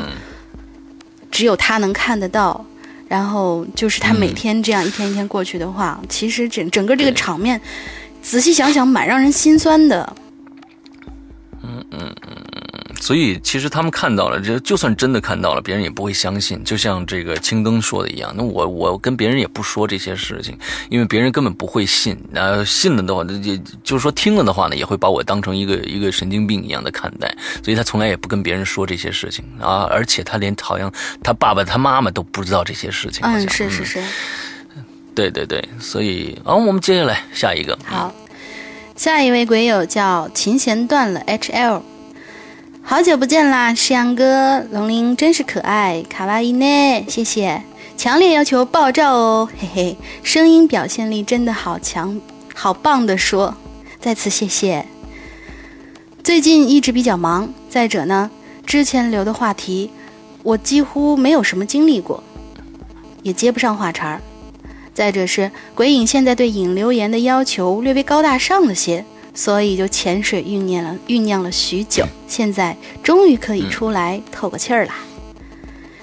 [1.30, 2.64] 只有他能看得到。
[3.06, 7.60] 然后就是他每天这样一天一天过去的话，其实整整个这个场面，
[8.22, 10.16] 仔细想想蛮让人心酸的。
[11.62, 12.36] 嗯嗯嗯。
[13.00, 16.62] 所以，其实他们看到了，这就算真的看到了，别人也不会相信。
[16.62, 20.56] 就像这个青灯说的一样，那我我跟别人也不说这些事情，
[20.90, 22.16] 因为别人根本不会信。
[22.30, 27.34] 那信了的话，那也就是说听了的话呢，也会把我当成一个一个神经病一样的看待。
[27.64, 30.92] 所以他从来也不跟别人说这些事情啊，而且他连好像
[31.22, 33.24] 他爸爸他妈妈都不知道这些事情。
[33.24, 34.02] 嗯，是是是，
[35.14, 37.78] 对对对，所以啊，我们接下来下一个。
[37.84, 38.12] 好，
[38.96, 41.82] 下一位鬼友叫琴弦断了 H L。
[42.82, 47.04] 好久不见啦，石阳哥，龙鳞真是可爱，卡哇伊呢？
[47.08, 47.62] 谢谢，
[47.96, 52.20] 强烈要求爆照哦，嘿嘿，声音表现力真的好强，
[52.54, 53.54] 好棒的说，
[54.00, 54.86] 再次谢谢。
[56.24, 58.30] 最近一直比较忙，再者呢，
[58.66, 59.90] 之前留的话题
[60.42, 62.22] 我几乎没有什么经历过，
[63.22, 64.20] 也接不上话茬儿。
[65.00, 69.02] 再者是鬼影现在对引流言的要求略微高大上了些。
[69.32, 74.96] 所以就潜水酝酿了酝酿了许久，现在终于可以出来透个气儿啦。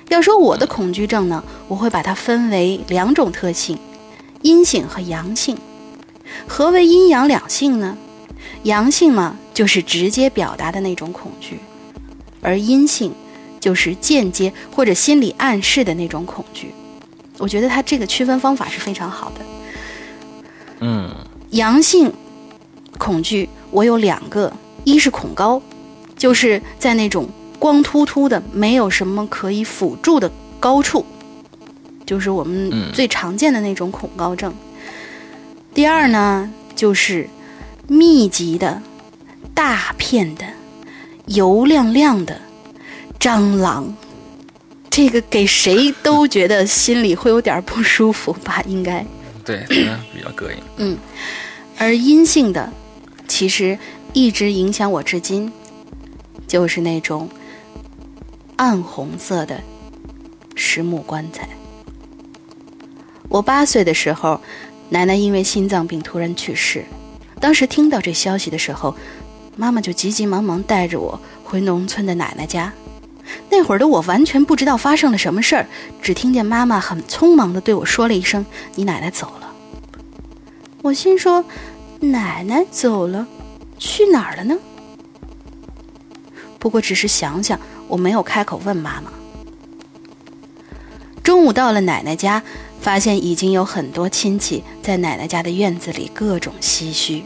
[0.09, 3.77] 要说我的恐惧症呢，我会把它分为两种特性：
[4.41, 5.55] 阴性和阳性。
[6.47, 7.95] 何为阴阳两性呢？
[8.63, 11.57] 阳性嘛，就是直接表达的那种恐惧；
[12.41, 13.13] 而阴性，
[13.59, 16.71] 就是间接或者心理暗示的那种恐惧。
[17.37, 19.41] 我觉得它这个区分方法是非常好的。
[20.79, 21.09] 嗯，
[21.51, 22.13] 阳性。
[22.99, 24.51] 恐惧，我有两个，
[24.83, 25.61] 一是恐高，
[26.17, 27.29] 就是在那种
[27.59, 31.05] 光秃秃的、没有什么可以辅助的高处，
[32.07, 34.51] 就是我们最常见的那种恐高症。
[35.75, 37.29] 第二呢，就是
[37.87, 38.81] 密集的、
[39.53, 40.43] 大片的、
[41.27, 42.41] 油亮亮的
[43.19, 43.95] 蟑螂，
[44.97, 48.63] 这个给谁都觉得心里会有点不舒服吧？
[48.65, 49.05] 应该
[49.45, 49.85] 对，比
[50.23, 50.57] 较膈应。
[50.77, 50.97] 嗯，
[51.77, 52.67] 而阴性的。
[53.27, 53.77] 其实
[54.11, 55.53] 一直影响我至今，
[56.47, 57.29] 就是那种
[58.55, 59.61] 暗红色的
[60.55, 61.47] 实木棺材。
[63.29, 64.41] 我八岁的时候，
[64.89, 66.83] 奶奶因为心脏病突然去世。
[67.39, 68.95] 当时听到这消息的时候，
[69.55, 72.73] 妈妈就急急忙忙带着我回农村的奶奶家。
[73.49, 75.67] 那会儿的我完全不知道发生了什么事儿，
[76.01, 79.53] 只听见妈妈很匆忙地对我说了一声：“你奶奶走了。”
[80.83, 81.43] 我心说。
[81.99, 83.25] 奶奶走了，
[83.79, 84.55] 去哪儿了呢？
[86.59, 89.11] 不过只是想想，我没有开口问妈妈。
[91.23, 92.43] 中午到了奶奶家，
[92.79, 97.23] 发现已经有很多亲戚在奶奶家的院子里各种唏嘘。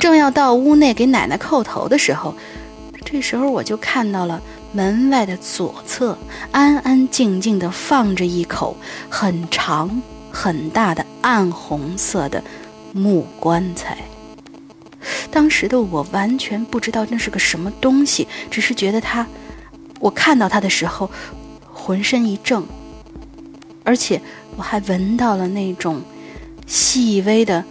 [0.00, 2.34] 正要到屋内给奶奶叩头的时候，
[3.04, 4.40] 这时候我就看到了
[4.72, 6.16] 门外的左侧，
[6.50, 8.76] 安安静静的放着一口
[9.08, 12.42] 很长很大的暗红色的。
[12.94, 13.96] 木棺材。
[15.30, 19.26] 当时的我完全不知道那是个什么东西，只是觉得它，
[19.98, 21.10] 我看到它的时候，
[21.72, 22.62] 浑身一怔，
[23.82, 24.20] 而且
[24.56, 26.02] 我还闻到了那种
[26.66, 27.64] 细微的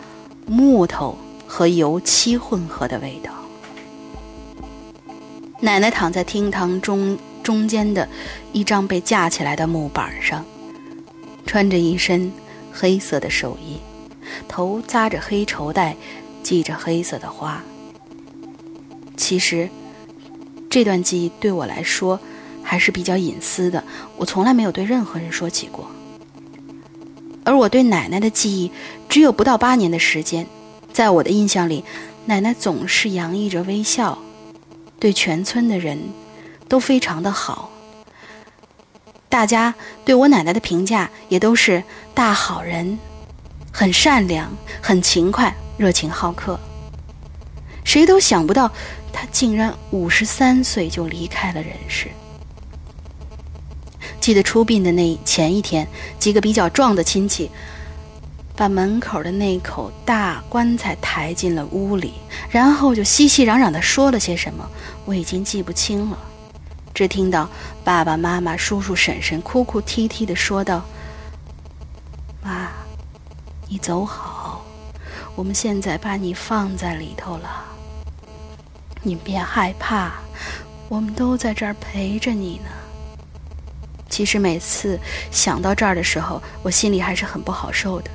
[0.47, 1.15] 木头
[1.45, 3.31] 和油漆混合的味道。
[5.63, 8.09] 奶奶躺在厅堂中中间的
[8.51, 10.43] 一张被架起来的木板上，
[11.45, 12.31] 穿着一身
[12.71, 13.79] 黑色的寿衣。
[14.47, 15.95] 头扎着黑绸带，
[16.41, 17.61] 系着黑色的花。
[19.15, 19.69] 其实，
[20.67, 22.19] 这段记忆对我来说
[22.63, 23.83] 还是比较隐私的，
[24.17, 25.87] 我从来没有对任何人说起过。
[27.43, 28.71] 而我对奶奶的记忆
[29.07, 30.47] 只有不到八年的时间，
[30.91, 31.83] 在我的印象里，
[32.25, 34.17] 奶奶总是洋溢着微笑，
[35.01, 35.99] 对全村的人
[36.69, 37.71] 都非常的好。
[39.27, 39.73] 大家
[40.05, 41.83] 对我奶奶的评价也都是
[42.13, 42.99] 大好人。
[43.73, 46.59] 很善良，很勤快，热情好客。
[47.83, 48.71] 谁都想不到，
[49.11, 52.09] 他竟然五十三岁就离开了人世。
[54.19, 55.87] 记得出殡的那前一天，
[56.19, 57.49] 几个比较壮的亲戚，
[58.55, 62.13] 把门口的那口大棺材抬进了屋里，
[62.49, 64.69] 然后就熙熙攘攘地说了些什么，
[65.05, 66.17] 我已经记不清了。
[66.93, 67.49] 只听到
[67.83, 70.83] 爸爸妈妈、叔叔婶婶哭哭啼啼地说道
[72.43, 72.69] ：“妈。”
[73.73, 74.65] 你走好，
[75.33, 77.63] 我们现在把你放在里头了。
[79.01, 80.11] 你别害怕，
[80.89, 82.69] 我们都在这儿陪着你呢。
[84.09, 84.99] 其实每次
[85.31, 88.11] 想到这儿的时候，我心里还是很不好受的。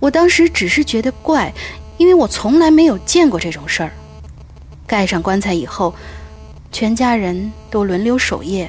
[0.00, 1.52] 我当时只是觉得怪，
[1.96, 3.92] 因为我从来没有见过这种事儿。
[4.90, 5.94] 盖上棺材以后，
[6.72, 8.68] 全家人都轮流守夜。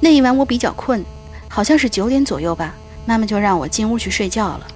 [0.00, 1.04] 那一晚我比较困，
[1.46, 2.74] 好像是九点左右吧，
[3.06, 4.66] 妈妈就让我进屋去睡觉了。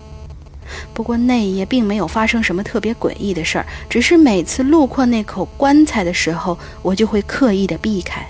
[0.92, 8.24] 不过那一夜并没有发生什么特别诡异的事儿，只是每次路过那口棺材的时候，我就会刻意的避开。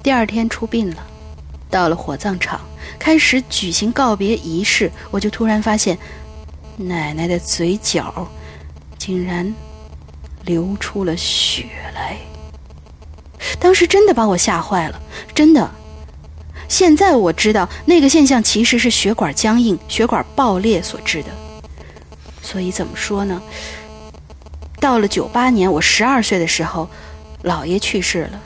[0.00, 1.04] 第二天出殡了，
[1.68, 2.60] 到了火葬场，
[3.00, 5.98] 开始举行告别仪式，我就突然发现，
[6.76, 8.28] 奶奶的嘴角
[8.96, 9.52] 竟然
[10.44, 12.16] 流出了血来。
[13.58, 15.00] 当时真的把我吓坏了，
[15.34, 15.70] 真的。
[16.68, 21.28] 现在我知道那个现象其实是血管僵硬、血管爆裂所致的。
[22.40, 23.42] 所以怎么说呢？
[24.80, 26.88] 到了九八年，我十二岁的时候，
[27.44, 28.40] 姥爷去世了。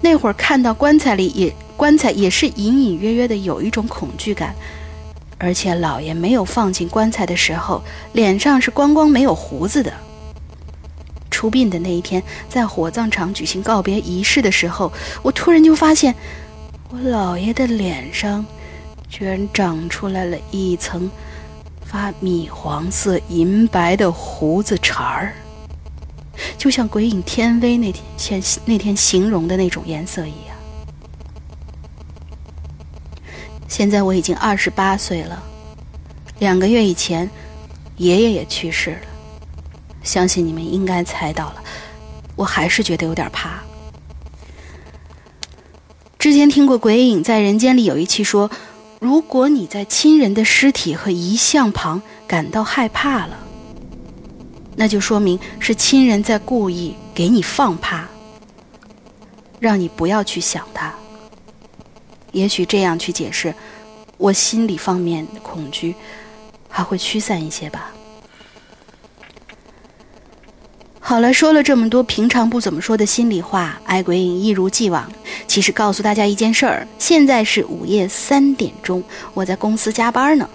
[0.00, 4.54] 那会儿看到棺材里也棺材也是隐隐约约的有一种恐惧感，
[5.38, 7.82] 而且姥爷没有放进棺材的时候，
[8.12, 9.92] 脸上是光光没有胡子的。
[11.40, 16.14] 出殡的那一天，在火葬场举行告别仪式的时候，我突然就发现，
[16.90, 18.44] 我姥爷的脸上
[19.08, 21.10] 居然长出来了一层
[21.82, 25.32] 发米黄色、银白的胡子茬儿。
[26.58, 30.54] 就像鬼影天威那天现那天形容的那种颜色一样。
[33.66, 35.42] 现在我已经二十八岁了，
[36.38, 37.30] 两个月以前，
[37.96, 39.09] 爷爷也去世了。
[40.02, 41.62] 相信你们应该猜到了，
[42.36, 43.60] 我还是觉得有点怕。
[46.18, 48.50] 之前听过《鬼影在人间》里有一期说，
[48.98, 53.38] 如果你在亲人的尸体和遗像旁感到害怕了。
[54.76, 58.06] 那就说明是亲人在故意给你放怕，
[59.58, 60.94] 让你不要去想他。
[62.32, 63.54] 也许这样去解释，
[64.16, 65.94] 我心理方面恐惧
[66.68, 67.90] 还会驱散一些吧。
[71.02, 75.10] 好了，说了这么多平常不怎么说的心里话，爱鬼影一如既往。
[75.48, 79.02] 其实告诉大家一件事儿，现在是午夜三点钟，
[79.34, 80.48] 我在公司加班呢。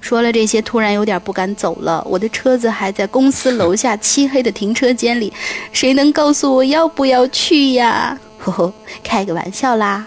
[0.00, 2.02] 说了这些，突然有点不敢走了。
[2.08, 5.30] 我的车子还在公司楼下漆黑的停车间里，
[5.72, 8.18] 谁能告诉我要不要去呀？
[8.38, 8.72] 呵呵，
[9.04, 10.06] 开个玩笑啦。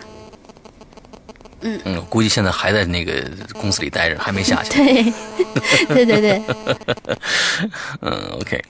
[1.63, 4.71] 嗯嗯，估计现在还在那个公司里待着，还没下去。
[4.71, 5.13] 对，
[5.87, 6.41] 对对对。
[8.01, 8.61] 嗯，OK，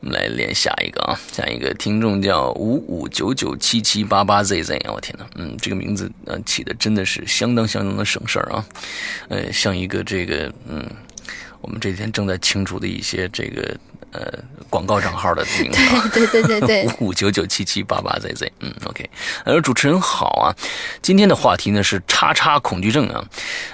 [0.00, 8.64] 我们来连下一个啊，下一个听众叫五五九九七七八八 ZZ 啊，我天哪，嗯，这个名字呃起的真的是相当相当的省事儿啊，
[9.28, 10.84] 呃，像一个这个嗯，
[11.62, 13.74] 我们这几天正在清除的一些这个。
[14.14, 14.30] 呃，
[14.68, 15.78] 广告账号的 名字，
[16.10, 19.08] 对对对对， 五五九九七七八八 zz，嗯，OK，
[19.46, 20.52] 呃，主持人好啊，
[21.00, 23.24] 今天的话题呢是叉叉恐惧症啊，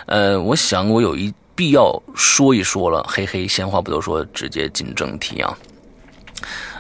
[0.07, 5.59] 呃，我想我有一必要说一说了，嘿嘿，闲话不多说，直接进正题啊。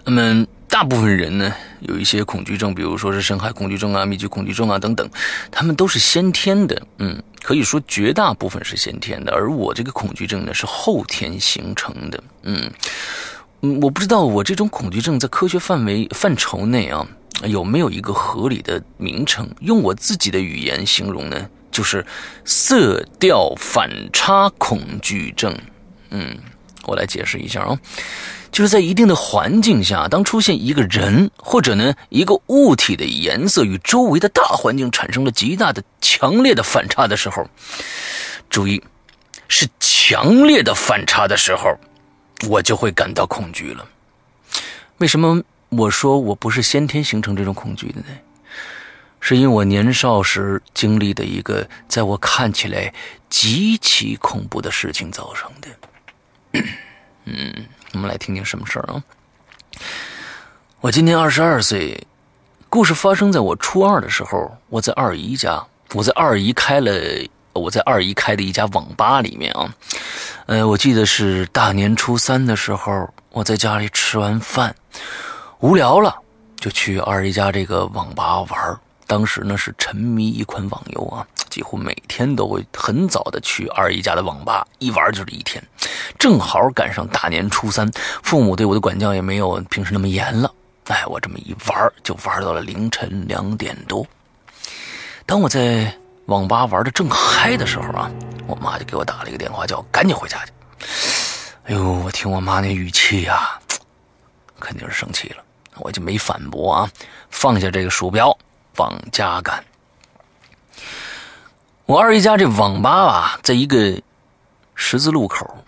[0.05, 5.09] 那么大部分人呢有一些恐惧症，比如说是深海恐惧症啊、密集恐惧症啊等等，
[5.51, 12.71] 他们都是先天的，嗯，可以说绝大部分是先天的，而我这个恐惧症呢是后天形成的，嗯。
[13.61, 17.05] 嗯，我不知道我这种恐惧症在科学范围范畴内啊
[17.43, 19.51] 有没有一个合理的名称？
[19.59, 22.07] 用我自己的语言形容呢，就是
[22.45, 25.53] 色调反差恐惧症。
[26.11, 26.39] 嗯，
[26.85, 27.77] 我来解释一下啊，
[28.51, 37.49] 就是在一定的环境下，当出现一个人或者呢一个物体的颜色与周围的大环境产生了极大的强烈的反差的时候，
[38.49, 38.83] 注意，
[39.49, 41.79] 是强烈的反差的时候。
[42.49, 43.85] 我就会感到恐惧了。
[44.99, 48.07] 为什么我说我不是先天形成这种恐惧的呢？
[49.19, 52.95] 是因为我年少时经历的一个在我看起来
[53.29, 56.63] 极其恐怖的事情造成的。
[57.25, 57.53] 嗯，
[57.93, 59.03] 我们来听听什么事儿啊？
[60.81, 62.07] 我今年二十二岁，
[62.69, 64.57] 故事发生在我初二的时候。
[64.69, 65.65] 我在二姨家，
[65.95, 66.93] 我在二姨开了。
[67.55, 69.75] 我在二姨开的一家网吧里面啊，
[70.47, 74.73] 呃，我记得是大年初三的时候，我在家里吃完饭，
[75.59, 76.15] 无聊了，
[76.61, 78.81] 就去二姨家这个网吧玩。
[79.09, 85.63] 当时呢是沉迷一款网游啊，几乎每天都会很早的去二姨家的网吧，一玩就是一天。
[86.19, 87.91] 正好赶上大年初三，
[88.23, 90.53] 父母对我的管教也没有平时那么严了。
[90.87, 94.07] 哎，我这么一玩就玩到了凌晨两点多。
[95.27, 95.93] 当我在。
[96.29, 98.11] 网吧玩的正嗨的时候啊，
[98.47, 100.53] 我妈就给我打了一个电话，叫我赶紧回家去。
[101.65, 103.59] 哎呦，我听我妈那语气呀，
[104.61, 105.43] 肯定是生气了，
[105.77, 106.91] 我就没反驳啊，
[107.31, 108.37] 放下这个鼠标
[108.77, 109.65] 往家赶。
[111.89, 113.99] 我二姨家这网吧吧，在一个
[114.75, 115.65] 十字路口，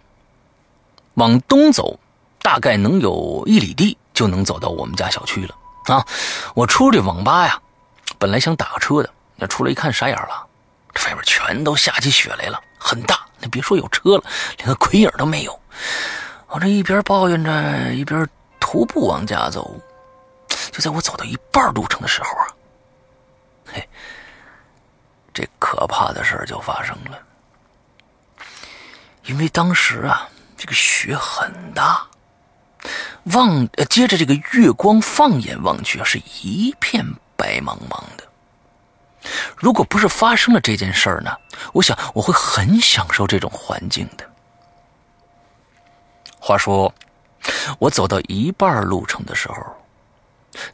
[1.14, 1.98] 往东走，
[2.42, 5.56] 大概能有一里地就能走到我们家小区了
[5.86, 6.06] 啊。
[6.54, 7.58] 我出这网吧呀，
[8.18, 9.08] 本来想打个车的。
[9.34, 10.46] 那出来一看，傻眼了，
[10.92, 13.20] 这外面全都下起雪来了，很大。
[13.38, 14.24] 那别说有车了，
[14.58, 15.58] 连个鬼影都没有。
[16.48, 18.28] 我这一边抱怨着，一边
[18.60, 19.74] 徒步往家走。
[20.70, 22.46] 就在我走到一半路程的时候啊，
[23.72, 23.88] 嘿，
[25.41, 27.18] 这可怕的事就发生了。
[29.24, 32.07] 因为当时啊，这个雪很大，
[33.32, 37.03] 望呃，接着这个月光放眼望去啊，是一片
[37.36, 38.28] 白茫茫的。
[39.57, 41.34] 如果不是发生了这件事儿呢，
[41.72, 44.30] 我想我会很享受这种环境的。
[46.38, 46.93] 话说，
[47.78, 49.57] 我走到一半路程的时候，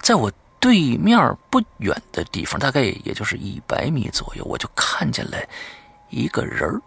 [0.00, 1.18] 在我对面
[1.50, 5.36] 不远的地方，大概也就是一百米左右，我就看见了
[6.10, 6.80] 一个人儿，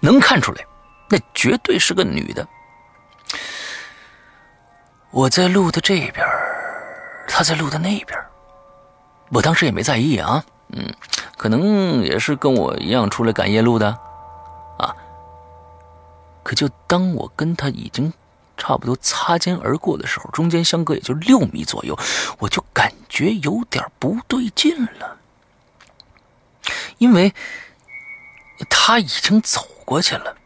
[0.00, 0.64] 能看出来，
[1.08, 2.46] 那绝对是个女的。
[5.10, 6.26] 我在路的这边，
[7.28, 8.18] 她在路的那边，
[9.30, 10.44] 我当时也没在意啊。
[10.72, 10.88] 嗯，
[11.36, 13.88] 可能也是跟我一样出来赶夜路的，
[14.78, 14.94] 啊。
[16.42, 18.12] 可就当我跟他已经
[18.60, 21.98] 差不多擦肩而过的时候，中间相隔也就六米左右，
[22.38, 25.16] 我就感觉有点不对劲了，
[26.98, 27.34] 因为
[28.68, 30.36] 他已经走过去了，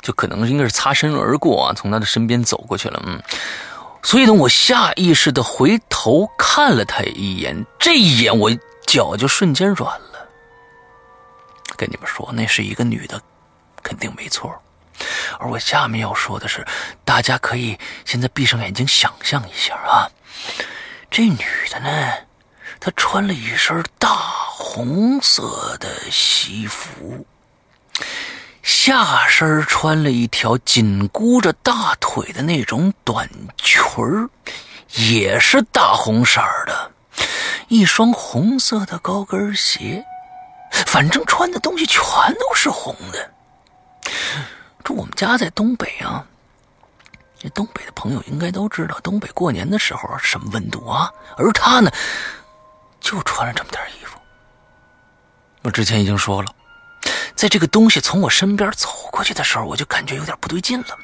[0.00, 3.20] 就可能应该是擦身而过啊，从他的身边走过去了，嗯。
[4.04, 8.50] 所以呢，我下意识的回头看了他一眼，这一眼我。
[8.84, 10.28] 脚就瞬间软了。
[11.78, 13.22] 跟你们说，那是一个女的，
[13.82, 14.52] 肯定没错。
[15.42, 16.64] 而我下面要说的是，
[17.04, 20.06] 大家可以现在闭上眼睛想象一下啊，
[21.10, 22.12] 这女的呢，
[22.78, 27.26] 她穿了一身大红色的西服，
[28.62, 34.30] 下身穿了一条紧箍着大腿的那种短裙儿，
[34.94, 36.92] 也是大红色的。
[37.66, 40.04] 一双红色的高跟鞋，
[40.86, 42.00] 反正穿的东西全
[42.34, 43.30] 都是红的。
[44.84, 46.24] 这我们家在东北啊，
[47.38, 51.10] 这东北的朋友应该都知道，东北过年的时候什么温度啊？
[51.36, 51.90] 而他呢，
[53.00, 54.18] 就穿了这么点衣服。
[55.62, 56.52] 我之前已经说了。
[57.34, 60.96] 在这个东西从我身边走过去的时候，我就感觉有点不对劲了。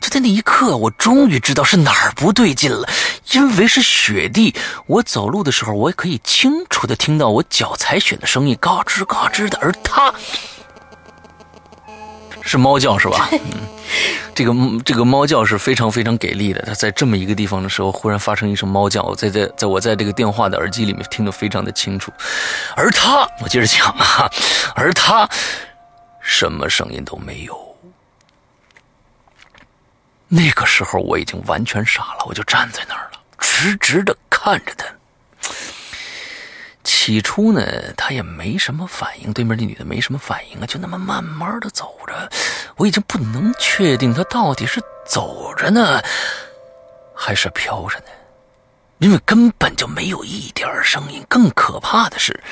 [0.00, 2.88] 就在那一刻，我终于知道是哪儿不对劲了，
[3.32, 4.54] 因为是雪地。
[4.86, 9.58] 我走路的时候，我也可以清楚的听到我脚踩雪的声音，嘎吱嘎吱的。
[9.60, 10.14] 而他
[12.44, 13.28] 是猫叫，是吧？
[13.32, 13.40] 嗯，
[14.34, 16.62] 这个这个猫叫是非常非常给力的。
[16.66, 22.12] 它在这么一个地方的时候，忽然发生一声猫叫，我在在在我在这个电话的耳机里面听得非常的清楚。
[22.76, 24.30] 而他，我接着讲啊，
[24.74, 25.28] 而他。
[26.24, 27.76] 什么声音都没有。
[30.28, 34.86] 那个时候我已经完全傻了，我就站在那儿了，直直的看着他。
[36.84, 37.62] 起初呢，
[37.96, 42.30] 他也没什么反应，对面那女的没什么反应啊，就那么慢慢的走着。
[42.76, 46.02] 我已经不能确定他到底是走着呢，
[47.14, 48.06] 还是飘着呢，
[48.98, 51.24] 因为根本就没有一点声音。
[51.28, 52.42] 更可怕的是。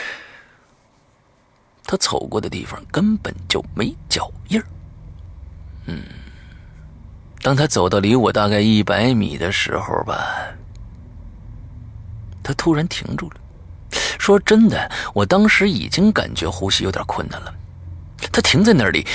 [1.84, 4.62] 他走过的地方根本就没脚印。
[5.86, 6.04] 嗯，
[7.42, 10.46] 当他走到离我大概一百米的时候吧，
[12.44, 13.36] 他突然停住了。
[14.18, 17.52] 说真的，我当时已经感觉呼吸有点困难了。
[18.32, 19.06] 他停在那里。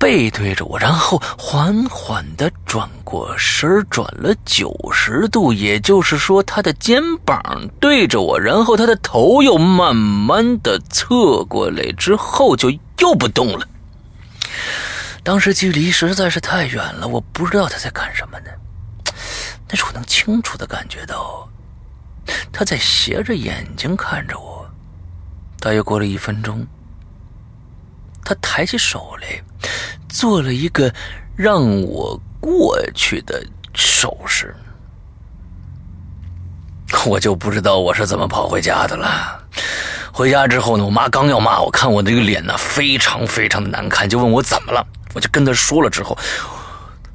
[0.00, 13.66] 背对着我，然后缓缓的转过身，转了九十度，也就是说，他的肩膀对着我，然后他的头又慢慢的侧过来，之后就又不动了。
[15.24, 18.50] 当时距离实在是太远了，我不知道他在干什么呢。
[19.66, 21.48] 但是我能清楚的感觉到，
[22.52, 24.68] 他在斜着眼睛看着我。
[25.60, 26.66] 大约过了一分钟。
[28.24, 29.42] 他抬起手来，
[30.08, 30.92] 做了一个
[31.34, 34.54] 让我过去的手势，
[37.06, 39.42] 我就不知道我是怎么跑回家的了。
[40.12, 44.86] 回家之后呢，我妈刚要骂我，看我这个脸呢非常非常的难看，就问我怎么了。
[45.14, 46.18] 我就跟她说了之后，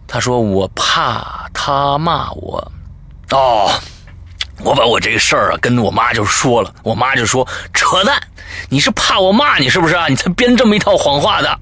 [0.07, 2.71] 她说我怕她骂我。
[3.29, 3.69] 哦，
[4.59, 8.21] 我把我这个事儿啊跟我妈就说了，我妈就说扯淡。
[8.69, 10.07] 你是怕我骂你是不是啊？
[10.07, 11.59] 你才编这么一套谎话的。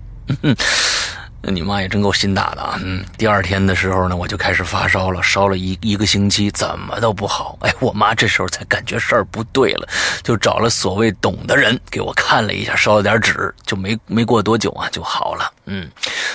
[1.44, 2.80] 那你妈也真够心大的啊！
[2.84, 7.58] 嗯，第二天的时候呢，我就开始发烧了，烧了一一个星期，怎么都不好。
[7.62, 9.88] 哎，我妈这时候才感觉事儿不对了，
[10.24, 15.52] 就找了所谓懂的人给我看了一下，烧了点纸，就没没过多久啊就好了。
[15.66, 15.89] 嗯，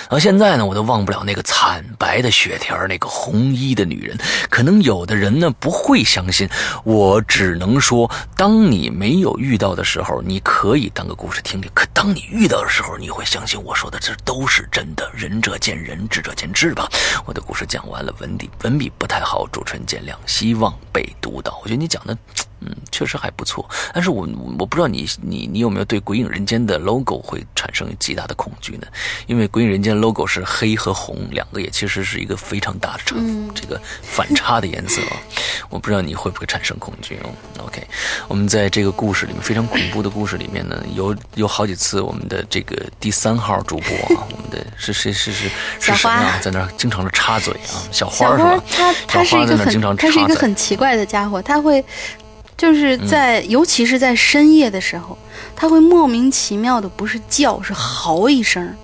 [0.09, 4.17] 到现在呢，我都忘不了那个惨白的血条，那个红衣的女人。
[4.49, 6.49] 可能有的人呢不会相信，
[6.83, 16.87] 我只能说，当你没有遇到的时候，你可以当个故事听听；可当你遇到的时候，你会相信我说的这都是真的仁者见仁，智者见智吧。
[17.25, 21.59] 我的故事讲完了，文笔文笔不太好，主持人见谅，希望被读到。
[21.63, 22.17] 我觉得你讲的。
[22.61, 24.27] 嗯，确实还不错，但是我
[24.57, 28.87] 我不知道你你你有没有对《鬼影人间》的 logo 会产生极大的恐惧呢？
[29.27, 33.15] 因为《鬼影人间》logo 是黑和红两个，也其实是一个非常大的差
[33.53, 35.17] 这个反差的颜色啊。
[35.69, 37.29] 我不知道你会不会产生恐惧哦。
[37.65, 37.85] OK，
[38.27, 45.49] 我们在这个故事里面非常恐怖的故事里面呢，有有好几次我们的这个第三号主播啊， 我们的是谁是是
[45.79, 48.63] 是谁啊，在那儿经常的插嘴啊，小花是吧？
[48.71, 51.85] 他他是一个很他是一个很奇怪的家伙，他会。
[52.57, 55.15] 就是在，尤其是在深夜的时候，
[55.55, 58.75] 他会莫名其妙的不是叫，是嚎一声，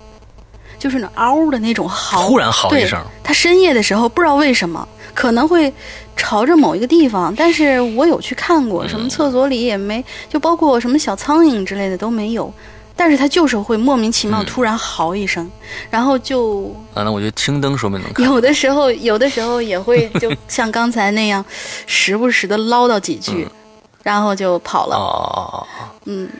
[0.78, 3.02] 就是那嗷的那种嚎，突然嚎一声。
[3.24, 5.72] 他深夜的时候不知道为什么，可能会
[6.16, 12.52] 朝着某一个地方，但是我有去看过，什么厕所里也没，就包括什么小苍蝇之类的都没有，
[12.94, 15.50] 但是他就是会莫名其妙突然嚎一声，
[15.90, 18.24] 然后就，啊，那我觉得青灯说明能看。
[18.24, 21.44] 有的时候，有的时候也会就像刚才那样，
[21.86, 23.48] 时不时的唠叨几句。
[24.04, 24.94] 然后就跑了。
[24.94, 25.66] 哦，
[26.04, 26.30] 嗯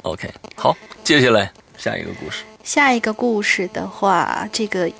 [0.00, 2.44] ，OK，好，接下来下一个故事。
[2.64, 4.90] 下一个故事的话，这个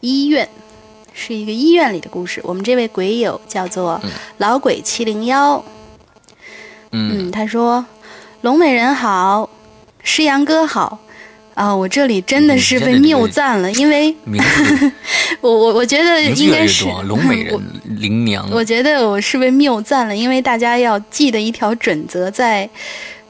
[0.00, 0.48] 医院
[1.12, 2.40] 是一个医院里的故事。
[2.44, 4.00] 我们这位鬼友叫做
[4.38, 5.62] 老鬼七零幺。
[6.92, 7.84] 嗯，他说
[8.42, 9.50] ：“龙美人好，
[10.02, 10.98] 诗阳哥好。”
[11.60, 14.16] 啊，我这里真的是被谬赞了，因为
[15.42, 17.60] 我我我觉得应该是龙美 人
[17.98, 18.48] 灵娘。
[18.50, 22.66] 我觉得我是被谬赞了，因为大家要记得一条准则，在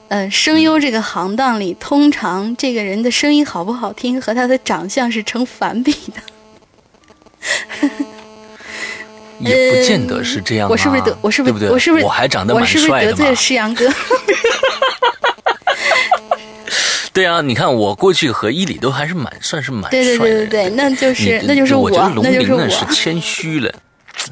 [0.06, 6.22] 呃声优这个行当里，通常这个人的声音好不好听和他的长相是成反比的。
[9.40, 13.88] 也不见得是这样，我是不是得我是不是我是不是我还长得蛮帅的我是不是得罪了诗阳哥？
[17.20, 20.04] 对啊，你看我过去和伊里都还是蛮算是蛮帅的。
[20.06, 22.66] 对对对对对，那就是那就是我，那就是我。
[22.70, 23.70] 是谦虚了，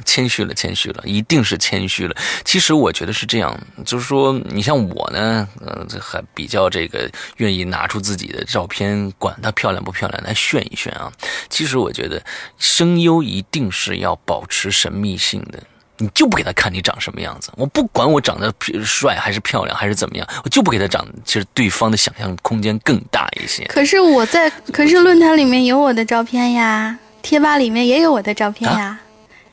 [0.06, 2.16] 谦虚了，谦虚了，一定是谦虚了。
[2.46, 11.12] 其实我觉得是这样，就是说，你像我呢，呃，还比较这个愿意拿出自己的照片，管它漂亮不漂亮来炫一炫啊。
[11.50, 12.22] 其实我觉得
[12.56, 15.62] 声优一定是要保持神秘性的。
[15.98, 18.52] 你就不给他看你长什么样子，我不管我长得
[18.84, 23.64] 帅还是漂亮还是怎么样，我就不给他长，其实对方的想象空间更大一些。
[23.64, 28.98] 可是我在，可是论坛里面有我的照片呀，贴吧里面也有我的照片呀，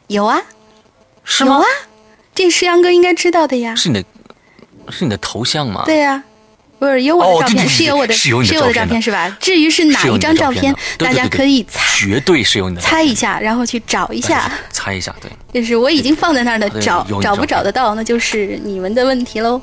[0.07, 0.39] 有啊，
[1.23, 1.55] 是吗？
[1.55, 1.65] 有啊，
[2.33, 3.75] 这石阳哥应该知道的呀。
[3.75, 4.07] 是你的，
[4.91, 5.83] 是你的头像吗？
[5.85, 6.23] 对呀。
[6.77, 9.29] 不是有我的照片，是有我的，是有我的照片是吧？
[9.39, 19.61] 至于是哪一张照片，大家可以猜，绝对是有你的，猜一下，然后去找一下，猜一下，对，就是我已经放在那儿的，找找不找得到，那就是你们的问题喽。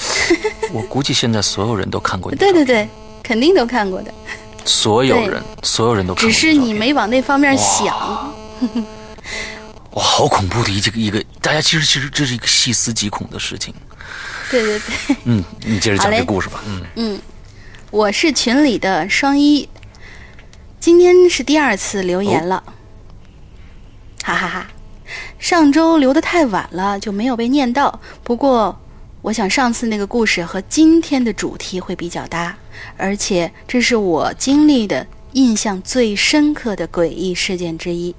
[0.72, 2.88] 我估计现在所有人都看过，对对对，
[3.22, 4.12] 肯定都看过的，
[4.64, 7.86] 所有人，所有人都，只是你没往那方面想。
[9.92, 13.74] 哇， 好恐怖的一个一个，大家其实其实这是一个细思极恐的事情。
[14.50, 16.60] 对对对，嗯，你接着讲这故事吧。
[16.66, 17.20] 嗯嗯，
[17.90, 19.68] 我是群里的双一，
[20.80, 22.62] 今天是第二次留言了，
[24.24, 24.66] 哈哈哈。
[25.38, 28.00] 上周留的太晚了，就没有被念到。
[28.24, 28.78] 不过，
[29.22, 32.56] 我想上次那个故事和今天的主题会比较搭，
[32.96, 38.14] 而且这是我经历的印象最深刻的诡异事件之一。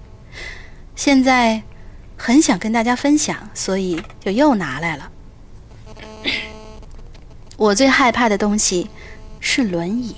[0.96, 1.62] 现在
[2.18, 5.10] 很想跟大家分享，所以就又拿来了。
[7.62, 8.90] 我最害怕的东西
[9.40, 10.16] 是轮椅，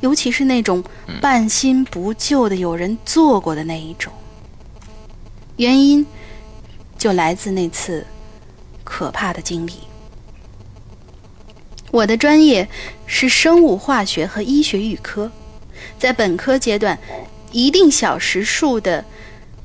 [0.00, 0.82] 尤其是那种
[1.20, 4.12] 半新不旧的、有人坐过的那一种。
[5.54, 6.04] 原因
[6.98, 8.04] 就来自那次
[8.82, 9.74] 可怕的经历。
[11.92, 12.68] 我的专业
[13.06, 15.30] 是生物化学和医学预科，
[15.96, 16.98] 在本科阶段，
[17.52, 19.04] 一定小时数的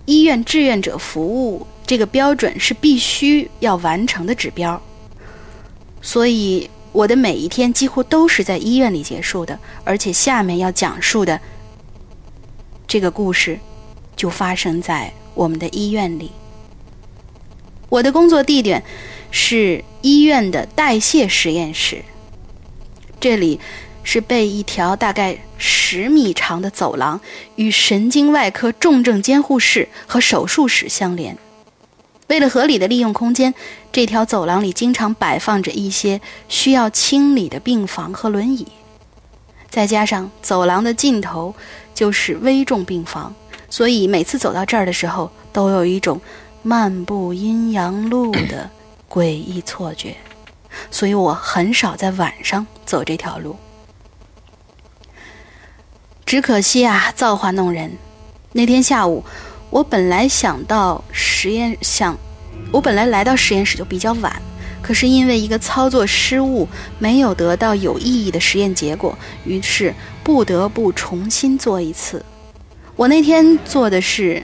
[0.05, 4.80] 医院志愿者服务这个标准是必须要完成的指标。
[6.03, 11.39] 所以，我的每一天几乎都是在医院里结束的，而且下面要讲述的
[12.87, 13.59] 这个故事，
[14.15, 16.31] 就发生在我们的医院里。
[17.89, 18.83] 我的工作地点
[19.31, 22.03] 是医院的代谢实验室，
[23.19, 23.59] 这里
[24.03, 27.19] 是被一条大概十米长的走廊
[27.55, 31.37] 与神经外科重症监护室和手术室相连。
[32.27, 33.55] 为了合理的利用空间，
[33.91, 38.67] 这条走廊里经常摆放着一些需要清理的病房和轮椅。
[39.69, 41.53] 再加上走廊的尽头
[41.93, 43.33] 就是危重病房，
[43.69, 46.19] 所以每次走到这儿的时候，都有一种
[46.63, 48.69] 漫步阴阳路的
[49.09, 50.15] 诡异错觉。
[50.91, 53.55] 所以我很少在晚上走这条路。
[56.25, 57.91] 只可惜啊，造化弄人。
[58.53, 59.23] 那天下午，
[59.71, 62.17] 我本来想到实验，想
[62.72, 64.41] 我本来来到实验室就比较晚，
[64.82, 69.93] 可是因为一个操作失误，没有得到有意义的实验结果，于是
[70.24, 72.24] 不得不重新做一次。
[72.95, 74.43] 我那天做的是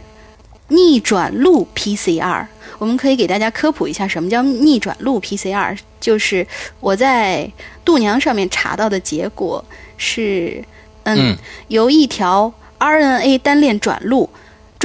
[0.70, 2.48] 逆转录 PCR。
[2.78, 6.46] 我们可以给大家科普一下，什么叫逆转录 PCR，就是
[6.80, 7.50] 我在
[7.84, 9.64] 度娘上面查到的结果
[9.98, 10.64] 是。
[11.08, 11.38] 嗯，
[11.68, 14.28] 由一条 RNA 单链转录，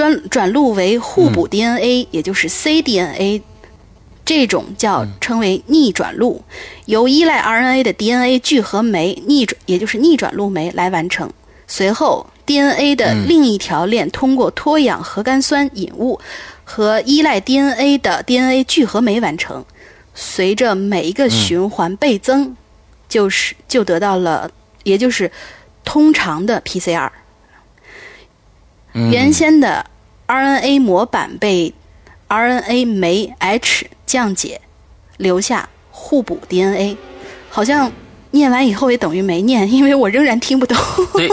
[0.01, 3.43] 转转录为互补 DNA，也就是 cDNA，
[4.25, 6.43] 这种叫称为逆转录，
[6.87, 11.31] 由依赖 RNA 的 DNA 聚合酶逆转，也就是逆转录酶来完成。
[11.67, 16.19] 随后 DNA 的另一条链通过脱氧核苷酸引物
[16.65, 19.63] 和依赖 DNA 的 DNA 聚合酶完成。
[20.15, 22.57] 随着每一个循环倍增，
[23.07, 24.51] 就是就得到了，
[24.83, 25.31] 也就是。
[25.83, 27.11] 通常的 PCR，
[28.93, 29.87] 原先的
[30.27, 31.73] RNA 模板被
[32.29, 34.61] RNA 酶 H 降解，
[35.17, 36.97] 留下互补 DNA，
[37.49, 37.91] 好像
[38.33, 40.77] 念完以后也等于没念，因为我仍然听不懂。
[41.15, 41.29] 对，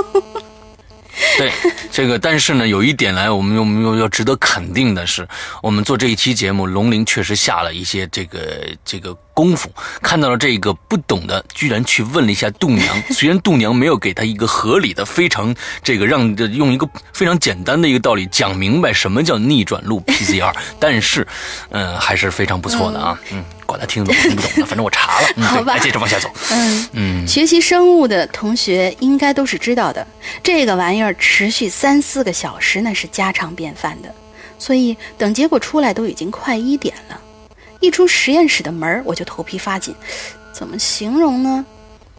[1.37, 1.51] 对，
[1.91, 5.27] 这个但是呢，有一点来，我们又又要值得肯定的是，
[5.61, 8.39] 我们做这一期节目，龙鳞确实下了一些这个
[8.85, 9.15] 这个。
[9.37, 12.87] 功夫看到了这个不懂的，居然去问了一下度娘。
[13.13, 15.53] 虽然度娘没有给他一个合理的、非常
[15.83, 21.27] 这个让用一个非常简单的一个道理讲明白什么叫逆转录 PCR，但是，
[21.69, 23.19] 嗯，还是非常不错的啊。
[23.31, 25.27] 嗯，管他听懂听不懂的，反正我查了。
[25.45, 26.31] 好吧，接着往下走。
[26.49, 30.07] 嗯嗯，学习生物的同学应该都是知道的，
[30.41, 34.09] 这个玩意儿持续三四个小时那是家常便饭的，
[34.57, 37.21] 所以等结果出来都已经快一点了。
[37.79, 39.93] 一出实验室的门我就头皮发紧。
[40.51, 41.63] 怎么形容呢？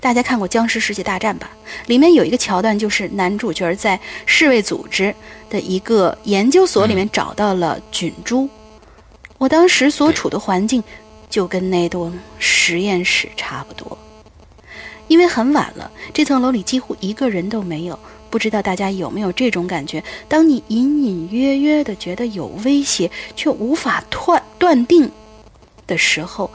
[0.00, 1.50] 大家看过《僵尸世界大战》吧？
[1.86, 5.12] 里面有一个桥段，就是男主角在世卫组织
[5.50, 8.48] 的一个研究所里面找到了菌株。
[9.38, 10.80] 我当时所处的环境
[11.28, 13.96] 就跟那栋实验室差不多。
[15.08, 17.98] 因为很晚了，这层楼里几乎一个人都没有。
[18.30, 20.04] 不知道大家有没有这种感觉？
[20.28, 25.10] 当你隐隐约约的觉得有威胁，却无法断断定。
[25.86, 26.50] 的时候，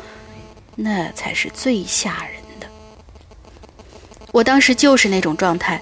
[0.76, 2.68] 那才是最吓人的。
[4.32, 5.82] 我当时就是那种状态，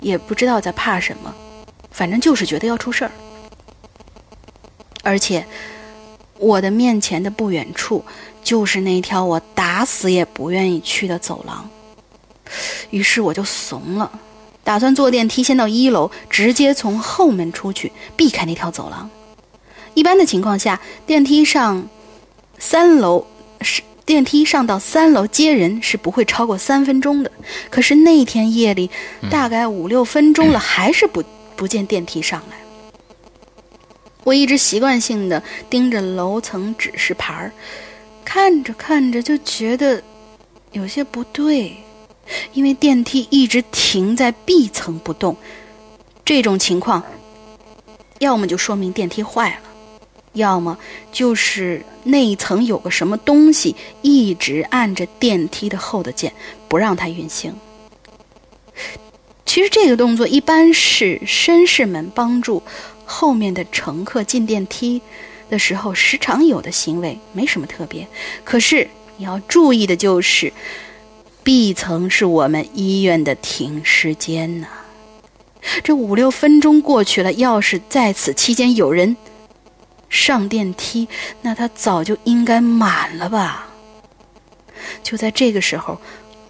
[0.00, 1.34] 也不知道在怕什么，
[1.90, 3.10] 反正就是觉得要出事儿。
[5.02, 5.46] 而且，
[6.42, 8.04] 我的面前的不远处
[8.42, 11.70] 就是那条我打死也不愿意去的走廊。
[12.90, 14.10] 于是我就怂了，
[14.64, 19.08] 打算坐电梯先到一楼，直接从后门出去，避开那条走廊。
[19.94, 21.88] 一般的情况下，电梯上。
[22.58, 23.26] 三楼
[23.60, 27.32] 是电梯上到三楼接人是不会超过三分钟的，
[27.70, 28.88] 可是那天夜里
[29.28, 31.24] 大概五六分钟了，还是不
[31.56, 32.56] 不见电梯上来。
[34.24, 37.52] 我一直习惯性的盯着楼层指示牌儿，
[38.24, 40.02] 看着看着就觉得
[40.72, 41.76] 有些不对，
[42.52, 45.36] 因为电梯一直停在 B 层不动，
[46.24, 47.02] 这种情况，
[48.20, 49.56] 要么就说明电梯坏了。
[50.34, 50.78] 要么
[51.12, 56.32] 就是那一层有个什么东西一直按着电梯的后的键，
[56.68, 57.54] 不让它运行。
[59.44, 62.62] 其实这个动作一般是绅士们帮助
[63.12, 65.02] 后面的乘客进电梯
[65.50, 68.08] 的时候时常有的行为，没什么特别。
[68.42, 70.50] 可是你要注意的就是
[71.42, 74.66] ，B 层是我们医院的停尸间呐。
[75.84, 79.16] 这五六分钟过去了，要是在此期间有人。
[80.08, 81.08] 上电梯，
[81.42, 83.68] 那他早就应该满了吧？
[85.02, 86.00] 就在这个时候，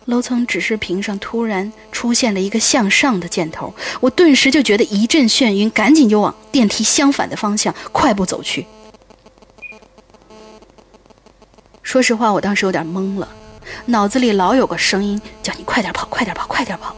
[0.06, 8.66] 楼层指示屏上突然出现了一个向上的箭头，我顿时就觉得一阵眩晕，赶紧就往电梯相反的方向快步走去。
[11.82, 13.28] 说实话，我当时有点懵了，
[13.86, 16.96] 脑子里老有个声音叫你快点跑，快点跑，快点跑。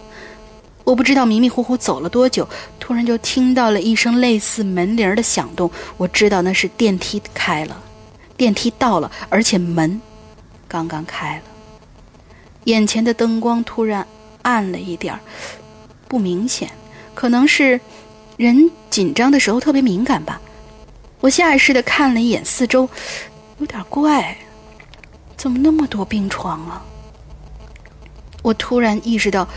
[0.84, 2.48] 我不知道迷迷糊糊走了多久，
[2.78, 5.70] 突然就听到了一声类似门铃的响动。
[5.96, 7.82] 我知道那是电梯开了，
[8.36, 10.00] 电梯到了，而且门
[10.68, 11.42] 刚刚开了。
[12.64, 14.06] 眼前的灯光突然
[14.42, 15.20] 暗了一点儿，
[16.08, 16.70] 不明显，
[17.14, 17.80] 可能是
[18.36, 20.40] 人紧张的时候特别敏感吧。
[21.20, 22.88] 我下意识的看了一眼四周，
[23.58, 24.36] 有点怪，
[25.36, 26.84] 怎么那么多病床啊？
[28.42, 29.48] 我突然意识到，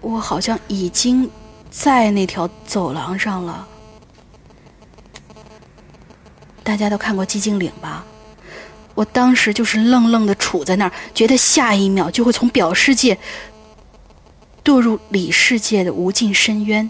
[0.00, 1.28] 我好像已经
[1.70, 3.66] 在那条走廊上了。
[6.62, 8.04] 大家都看过寂静岭吧？
[8.94, 13.18] 我当时就是愣愣的杵在那儿，觉得下一秒就会从表世界
[14.64, 16.88] 堕入里世界的无尽深渊，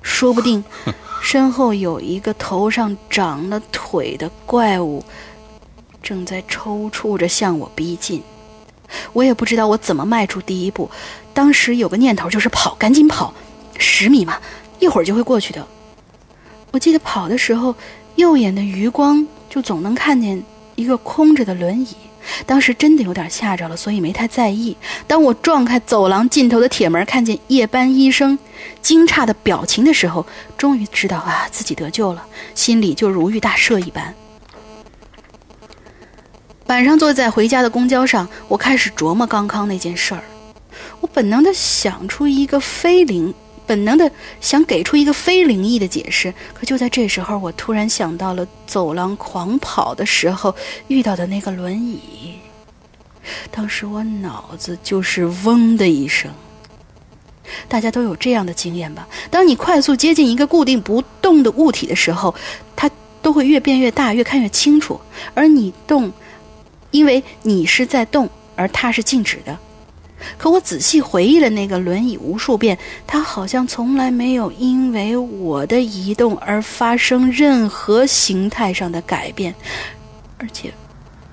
[0.00, 0.62] 说不定
[1.20, 5.04] 身后有一个头上长了腿的怪物，
[6.02, 8.22] 正在抽搐着向我逼近。
[9.12, 10.88] 我也不知道我怎么迈出第一步，
[11.34, 13.34] 当时有个念头就是跑，赶紧跑，
[13.76, 14.38] 十米嘛，
[14.78, 15.66] 一会儿就会过去的。
[16.70, 17.74] 我记得跑的时候，
[18.14, 20.42] 右眼的余光就总能看见。
[20.78, 21.88] 一个空着的轮椅，
[22.46, 24.76] 当时真的有点吓着了，所以没太在意。
[25.08, 28.38] 当我撞开走廊尽头的铁门，看见夜班医生
[28.80, 30.24] 惊诧的表情的时候，
[30.56, 32.24] 终于知道啊，自己得救了，
[32.54, 34.14] 心里就如遇大赦一般。
[36.66, 40.22] 晚上坐在回家的公交上，我开始琢磨刚刚那件事儿，
[41.00, 43.34] 我本能的想出一个非灵。
[43.68, 50.54] 本能的想给出一个非灵异的解释，可就在这时候，我突然想到了走廊狂跑的时候
[50.88, 52.38] 遇到的那个轮椅。
[53.50, 56.30] 当时我脑子就是嗡的一声。
[57.68, 59.06] 大家都有这样的经验吧？
[59.30, 62.34] 当你快速接近一个固定不动的物体的时候，
[62.74, 62.90] 它
[63.20, 64.98] 都会越变越大，越看越清楚。
[65.34, 66.10] 而你动，
[66.90, 69.58] 因为你是在动，而它是静止的。
[70.36, 72.76] 可我仔细回忆了那个轮椅无数遍，
[73.06, 79.54] 它好像从来没有因为我的移动而发生任何形态上的改变，
[80.38, 80.72] 而且，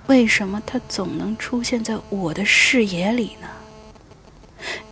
[0.08, 3.48] 为什么它总能出现在我的视野里呢？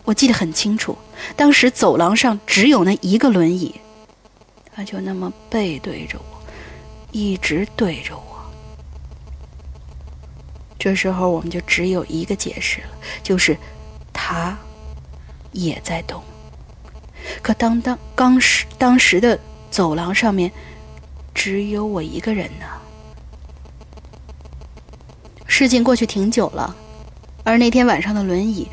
[0.04, 0.98] 我记得很清楚，
[1.36, 3.80] 当时走廊上只有那一个轮椅，
[4.76, 6.42] 它就那么背对着我，
[7.12, 8.24] 一直对着我。
[10.78, 12.88] 这时候我们就只有一个解释了，
[13.22, 13.56] 就是。
[14.14, 14.58] 他
[15.52, 16.24] 也在动，
[17.42, 19.38] 可当当当时当时的
[19.70, 20.52] 走廊上面
[21.34, 22.66] 只有我一个人呢。
[25.46, 26.76] 事情过去挺久了，
[27.44, 28.68] 而那天晚上的轮椅，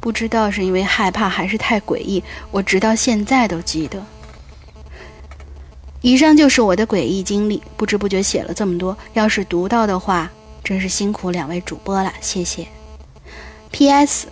[0.00, 4.04] 不知道是因为害怕还是太诡异，我直到现在都记得。
[6.00, 10.30] 以上就是我的诡异经历，不知不觉写了这么多，要是读到的话，
[10.62, 12.68] 真是辛苦两位主播了，谢谢。
[13.70, 14.28] P.S.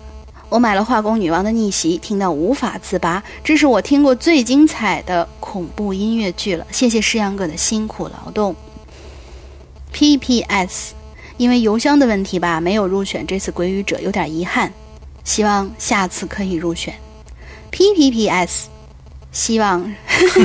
[0.49, 6.65] 我买了《化工女王的逆袭》，听到无法自拔，这是我听过最精彩的恐怖音乐剧了。
[6.71, 8.55] 谢谢诗阳哥的辛苦劳动。
[9.93, 10.95] P.P.S.
[11.37, 14.73] 因为邮箱的问题吧，没有入选这次鬼语者，有点遗憾，
[15.25, 16.95] 希望下次可以入选。
[17.71, 18.69] P.P.P.S.
[19.33, 19.95] 希望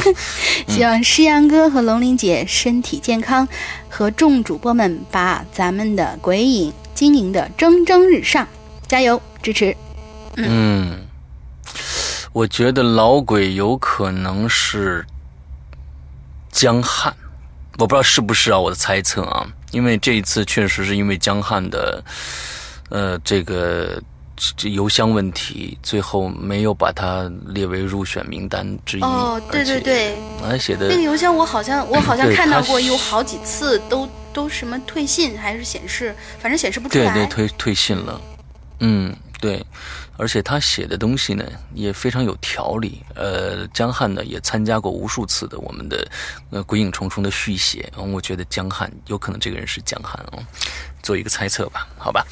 [0.68, 3.48] 希望诗阳哥和龙玲姐身体健康，
[3.88, 8.48] 和众主播们把咱们的鬼影经营的蒸蒸日上，
[8.88, 9.76] 加油支持！
[10.38, 11.08] 嗯，
[12.32, 15.06] 我觉得老鬼有可能是
[16.52, 17.14] 江汉，
[17.78, 22.04] 我不知道是不是啊，我的猜测啊，因为这一次确实是因为江汉的
[22.90, 24.02] 呃这个
[24.58, 29.02] 这邮箱问题，最后没有把他列为入选名单之一。
[29.02, 37.14] 哦，对对对，还写的那个邮箱，我好像我好像看到过有好几次都都什么退信还是显示，反正显示不出来。
[37.14, 38.22] 对对，退退信了，
[38.80, 39.64] 嗯，对。
[40.22, 41.44] 而且他写的东西呢
[41.74, 43.02] 也非常有条理。
[43.16, 46.08] 呃，江汉呢也参加过无数次的我们的
[46.52, 47.92] 呃鬼影重重的续写。
[47.98, 50.38] 我觉得江汉有可能这个人是江汉啊，
[51.02, 52.24] 做一个猜测吧，好吧。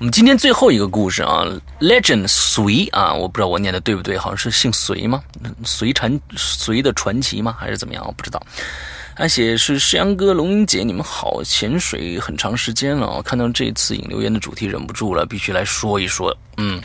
[0.00, 1.44] 我们今天最后一个故事啊
[1.78, 5.22] ，Legend 隋啊，我不知道我念的对不对，好像是姓隋吗？
[5.64, 7.54] 隋传隋的传奇吗？
[7.56, 8.04] 还是怎么样？
[8.04, 8.44] 我不知道。
[9.18, 11.42] 而且是世阳哥、龙英姐，你们好！
[11.42, 16.36] 潜水很长时间了，看到这次引留言的主题，忍不住了，必须来说一说。
[16.56, 16.82] 嗯。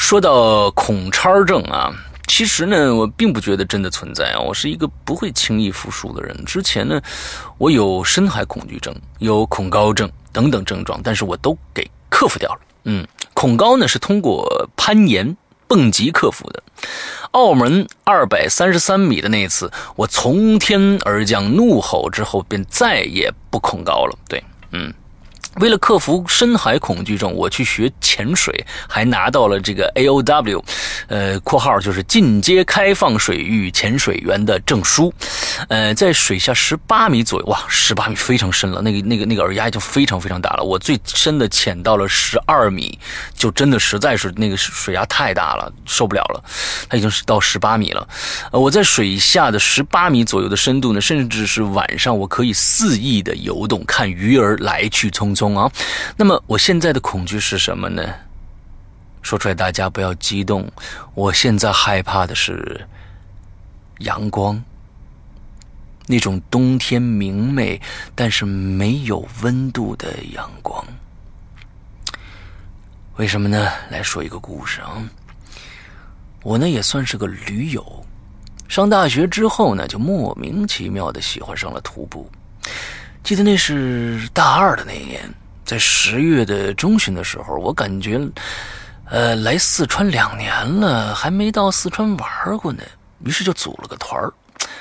[0.00, 1.92] 说到恐超症啊，
[2.26, 4.40] 其实呢，我并不觉得真的存在啊。
[4.40, 6.44] 我是一个不会轻易服输的人。
[6.44, 7.00] 之前呢，
[7.58, 12.60] 我有深海恐惧症、有恐高症等等症状，但是我都给克服掉了。
[12.84, 15.36] 嗯，恐高呢是通过攀岩、
[15.68, 16.60] 蹦极克服的。
[17.32, 24.18] 澳门二百三十三米的那次，我从天而降怒吼之后，便再也不恐高了。
[24.26, 24.92] 对，嗯。
[25.56, 30.64] 为了克服深海恐惧症，我去学潜水，还拿到了这个 A O W，
[31.08, 35.12] 呃，括号就是进阶开放水域潜水员的证书。
[35.68, 40.62] 呃，在水下十八米左右，哇，十八米非常深了，那个那个那个耳压就非常非常大了。
[40.62, 42.96] 我最深的潜到了十二米，
[43.34, 46.42] 就真的实在是那个水压太大了，受不了了。
[46.88, 48.08] 它已经是到十八米了。
[48.52, 55.49] 呃，我在水下的十八米左右的深度呢，甚至是晚上我可以肆意的游动，看鱼儿来去匆匆。
[55.56, 55.70] 啊，
[56.16, 58.02] 那么我现在的恐惧是什么呢？
[59.22, 60.66] 说出来大家不要激动，
[61.14, 62.86] 我现在害怕的是
[63.98, 64.62] 阳光，
[66.06, 67.80] 那种冬天明媚
[68.14, 70.82] 但是没有温度的阳光。
[73.16, 73.70] 为什么呢？
[73.90, 75.02] 来说一个故事啊，
[76.42, 78.06] 我呢也算是个驴友，
[78.66, 82.30] 上大学之后呢，就莫名其妙的喜欢上了徒步。
[83.22, 85.22] 记得那是大二的那一年，
[85.64, 88.20] 在十月的中旬的时候，我感觉，
[89.04, 92.82] 呃，来四川两年了，还没到四川玩过呢，
[93.24, 94.32] 于是就组了个团儿，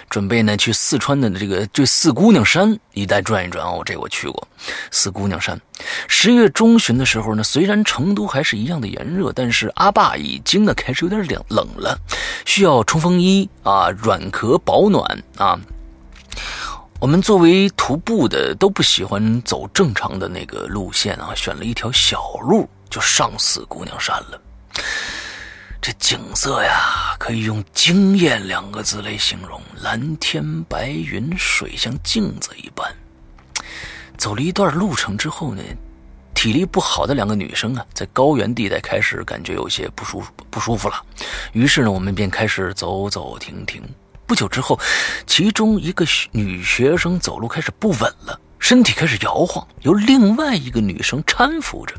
[0.10, 3.84] 准备呢去四川的这个 这四姑娘山一带转一转哦。
[3.86, 4.48] 这我去过
[4.90, 5.60] 四姑娘山。
[6.08, 12.00] 十月中旬的时候呢，虽然成都还是一样的炎热，但是阿坝已经呢开始有点冷冷了，
[12.46, 15.60] 需要冲锋衣啊，软壳保暖啊。
[17.02, 24.42] 我们作为徒步的都不喜欢走正常的那个路线啊，选了一条小路就上四姑娘山了。
[25.82, 32.94] 这景色呀，可以用惊艳两个字来形容：蓝天白云，水像镜子一般。
[34.18, 35.64] 走了一段路程之后呢，
[36.36, 41.02] 体力不好的两个女生啊，在高原地带开始感觉有些不舒服不舒服了。
[41.54, 43.82] 于是呢，我们便开始走走停停。
[44.30, 44.80] 不久之后，
[45.26, 51.96] 其中一个女学生走路开始不稳了，身体开始摇晃，由另外一个女生搀扶着。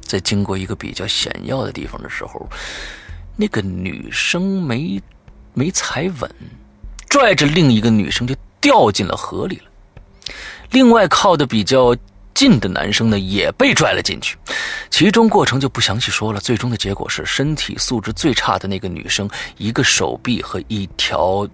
[0.00, 2.48] 在经过一个比较险要的地方的时候，
[3.36, 5.00] 那个女生没
[5.54, 6.28] 没踩稳，
[7.08, 9.64] 拽着另一个女生就掉进了河里了。
[10.72, 11.96] 另外靠的比较。
[12.34, 14.36] 近的男生呢也被拽了进去，
[14.90, 16.40] 其中过程就不详细说了。
[16.40, 21.46] 最终的结果是，身体素质最差的那个女生，一个手臂和一条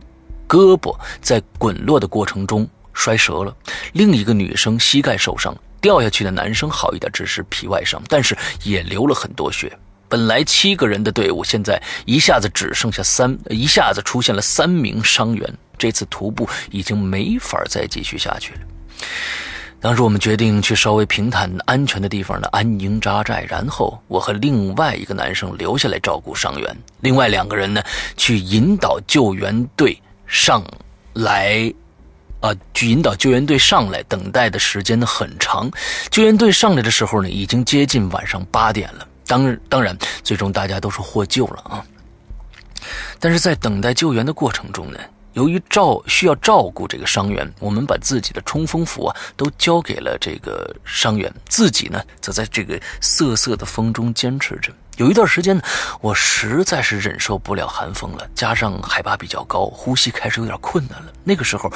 [0.48, 3.52] 胳膊在滚落的过程中摔折了；
[3.92, 9.76] 另一个女生膝盖受伤，掉下去的男生好一点，只是皮外伤，但是也流了很多血。
[10.08, 15.54] 本来七个人的队伍，现在一下子只剩下三，一下子出现了三名伤员。
[15.76, 18.60] 这次徒步已经没法再继续下去了。
[19.80, 27.80] 当时我们决定去稍微平坦、安全的地方呢安营扎寨，然后我和另外一个男生留下来照顾伤员，另外两个人呢
[28.16, 29.96] 去引导救援队
[30.26, 30.64] 上
[31.12, 31.72] 来，
[32.40, 34.02] 啊，去引导救援队上来。
[34.08, 35.70] 等待的时间呢很长，
[36.10, 39.06] 救援队上来的时候呢已经接近晚上八点了。
[39.26, 41.84] 当当然，最终大家都是获救了啊。
[43.20, 44.98] 但是在等待救援的过程中呢。
[45.38, 54.72] 由于照需要照顾这个伤员，我们把自己的冲锋服啊都交给了这个伤员，自己呢则在这个瑟瑟的风中坚持着。
[54.96, 55.62] 有一段时间呢，
[56.00, 61.12] 我实在是忍受不了寒风了，加上海拔比较高，呼吸开始有点困难了。
[61.22, 61.72] 那个时候，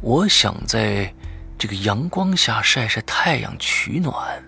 [0.00, 1.14] 我想在
[1.56, 4.42] 这个阳光下晒晒太阳取暖，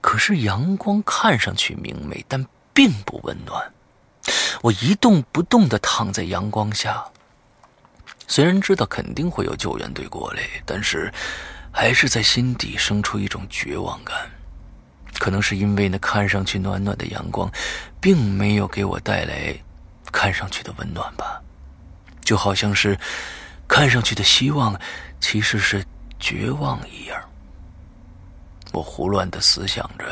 [0.00, 3.72] 可是阳光看上去明媚，但并不温暖。
[4.62, 7.04] 我一动不动地躺在阳光下，
[8.28, 11.12] 虽然知道肯定会有救援队过来，但是
[11.72, 14.16] 还是在心底生出一种绝望感。
[15.18, 17.50] 可能是因为那看上去暖暖的阳光，
[18.00, 19.54] 并没有给我带来
[20.10, 21.40] 看上去的温暖吧，
[22.24, 22.98] 就好像是
[23.68, 24.78] 看上去的希望
[25.20, 25.84] 其实是
[26.18, 27.20] 绝望一样。
[28.72, 30.06] 我胡乱地思想着。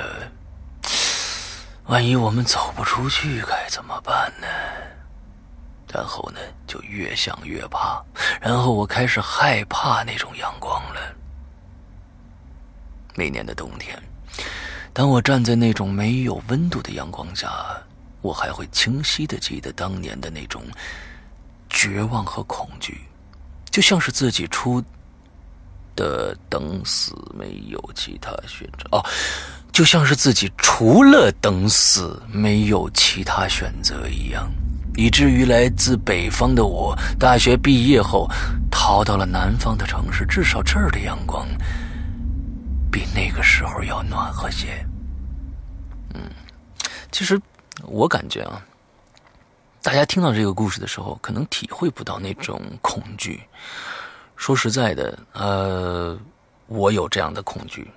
[1.90, 4.46] 万一我们走不出去该怎么办呢？
[5.92, 8.00] 然后呢，就越想越怕，
[8.40, 11.00] 然后我开始害怕那种阳光了。
[13.16, 14.00] 那年的冬天，
[14.92, 17.50] 当我站在那种没有温度的阳光下，
[18.20, 20.62] 我还会清晰的记得当年的那种
[21.68, 23.00] 绝望和恐惧，
[23.68, 24.80] 就像是自己出
[25.96, 29.04] 的等死，没有其他选择哦。
[29.72, 34.50] 就像是自己除了等死没有其他选择一样，
[34.96, 38.28] 以至于来自北方的我，大学毕业后
[38.70, 41.46] 逃到了南方的城市，至少这儿的阳光
[42.90, 44.84] 比那个时候要暖和些。
[46.14, 46.20] 嗯，
[47.10, 47.40] 其实
[47.84, 48.60] 我感觉啊，
[49.82, 53.40] 大家听到这个故事的时候，可能体会不到那种恐惧。
[54.36, 56.18] 说实在的，呃。
[56.72, 57.90] 我有这样的恐惧，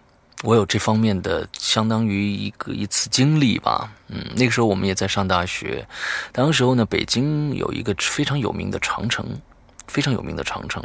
[0.44, 3.90] 我有这方面的相当于一个一次经历吧。
[4.10, 5.88] 嗯，那个时候我们也在上大学，
[6.34, 9.26] 当时候呢，北京有一个非常有名的长城，
[9.88, 10.84] 非常有名的长城，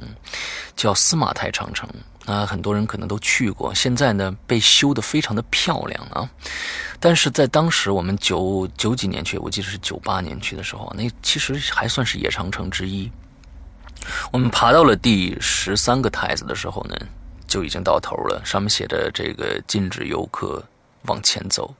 [0.76, 1.88] 叫司马台长城。
[2.26, 6.28] 啊，很多人可能都去过，现在呢被修得非常的漂亮啊。
[7.00, 13.10] 但是在当时我们九九几年去，我记得是九八年去的时候，那其实还算是野长城之一。
[14.30, 16.96] 我们爬到了第十三个台子的时候呢，
[17.48, 20.62] 就已经到头了，上面写着这个禁止游客
[21.06, 21.74] 往前走。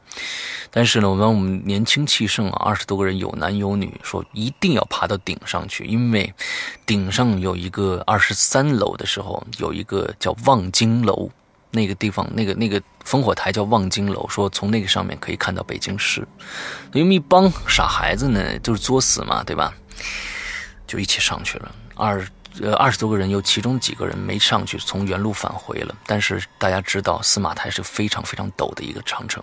[0.70, 6.34] 但是呢，我们我们年轻气盛啊，二十多个人有男有女，说一定要爬到顶上去，因为
[6.84, 11.30] 顶上有一个二十三楼的时候有一个叫望京楼，
[11.70, 16.26] 那个地方那个那个烽火台叫望京楼，说从那个上面可以看到北京市。
[16.92, 19.72] 因为一帮傻孩子呢，就是作死嘛，对吧？
[20.86, 21.74] 就一起上去了。
[21.94, 22.26] 二
[22.62, 25.94] 呃二十多个人，有其中几个人没上去，从原路返回了。
[26.06, 29.42] 但是大家知道，司马台是非常非常陡的一个长城，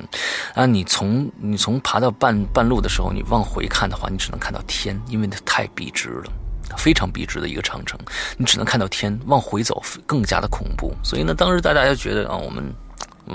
[0.53, 6.31] 啊，你从你从爬到半半路的时候，你往回看的话，你只能看到天，因为它太笔直了，
[6.77, 7.99] 非常笔直的一个长城，
[8.37, 10.93] 你只能看到天，往回走更加的恐怖。
[11.03, 12.73] 所以呢，当时大家就觉得啊，我们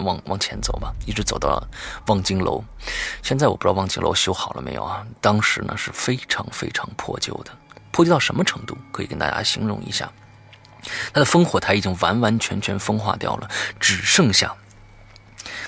[0.04, 1.62] 往往前走吧，一直走到
[2.06, 2.62] 望京楼。
[3.22, 5.04] 现在我不知道望京楼修好了没有啊？
[5.20, 7.50] 当时呢是非常非常破旧的。
[7.92, 8.76] 破旧到什么程度？
[8.92, 10.10] 可以跟大家形容一下，
[11.12, 13.48] 它的烽火台已经完完全全风化掉了，
[13.78, 14.54] 只剩下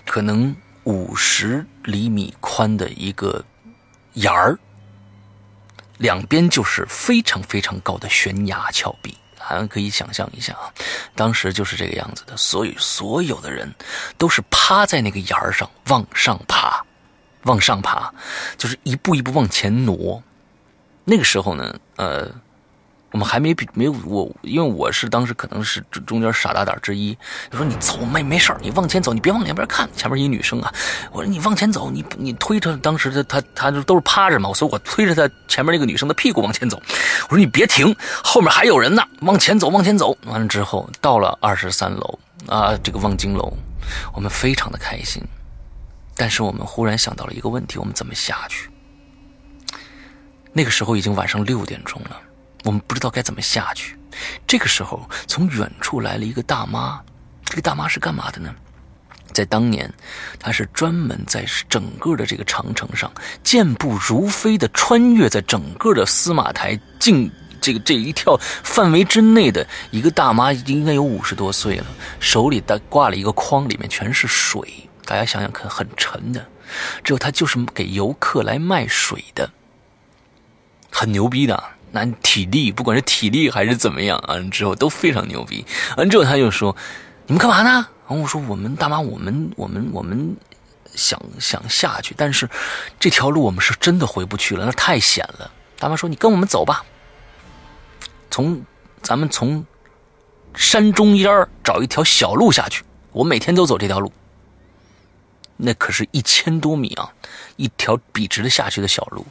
[0.07, 0.55] 可能
[0.85, 3.44] 五十厘米宽的一个
[4.15, 4.59] 檐儿，
[5.99, 9.16] 两边就是非常非常高的悬崖峭壁。
[9.44, 10.73] 好像，可以想象一下啊，
[11.16, 13.69] 当时就是这个样子的，所以所有的人
[14.16, 16.81] 都是趴在那个檐儿上往上爬，
[17.43, 18.15] 往上爬，
[18.57, 20.23] 就是一步一步往前挪。
[21.04, 22.28] 那个时候呢，呃，
[23.10, 27.12] 我们还没没有我，因为我是当时可能是中间傻大胆之一，
[27.50, 30.72] 就说你走没没事你往前走，你别往两边看，前面一女生啊，
[31.10, 36.80] 我说你往前走，你你推着，当时他他他就都是趴着嘛，所以我推着他前面那个女生的屁股往前走，
[37.28, 43.52] 我说你别停，后面还有人呢，往前走往前走，完了之后到了二十三楼啊，这个望京楼，
[44.14, 45.22] 我们非常的开心，
[46.16, 48.70] 但是我们忽然想到了一个问题，我们怎么下去？
[50.52, 52.20] 那个时候已经晚上六点钟了，
[52.64, 53.96] 我们不知道该怎么下去。
[54.46, 57.00] 这个时候，从远处来了一个大妈。
[57.44, 58.54] 这个大妈是干嘛的呢？
[59.32, 59.90] 在当年，
[60.38, 63.10] 她是专门在整个的这个长城上
[63.42, 71.86] 健步如飞的穿越在整个的司马台境这个这一条范围之内的一个大妈，应该有五十多岁了，
[72.20, 74.88] 手里带挂了一个筐，里面全是水。
[75.06, 76.46] 大家想想看，很沉的。
[77.02, 79.50] 之后她就是给游客来卖水的。
[80.93, 85.64] 很牛逼的，那体力不管是体力还是怎么样啊，之后都非常牛逼。
[85.97, 86.77] 完之后他就说
[87.27, 87.70] ：“你们干嘛呢？”
[88.06, 90.36] 然后我说：“我们大妈，我们我们我们
[90.94, 92.48] 想想下去，但是
[93.01, 95.51] 这条路我们是真的回不去了，那太险了。”
[95.81, 96.85] 大妈说：“你跟我们走吧，
[98.31, 98.62] 从
[99.02, 99.64] 咱们从
[100.55, 104.12] 山中间找一条小路下去，我每天都走这条路。”
[105.64, 107.09] 那可是一千多米啊，
[107.55, 109.24] 一条笔直的下去的小路。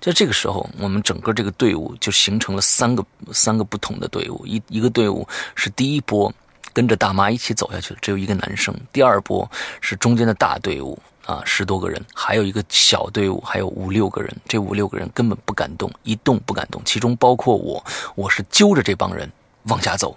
[0.00, 4.46] 在这个时候，我们整个这个队伍就形成了三个三个不同的队伍。
[4.46, 6.32] 一一个队伍是第一波
[6.72, 8.74] 跟着大妈一起走下去的，只有一个男生。
[8.94, 9.46] 第二波
[9.82, 14.34] 是中间的大队伍啊，十多个人，还有一个小队伍，还有五六个人。
[14.48, 16.80] 这五六个人根本不敢动，一动不敢动。
[16.86, 17.84] 其中包括我，
[18.14, 19.30] 我是揪着这帮人
[19.64, 20.16] 往下走，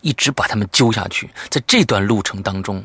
[0.00, 1.28] 一直把他们揪下去。
[1.50, 2.82] 在这段路程当中。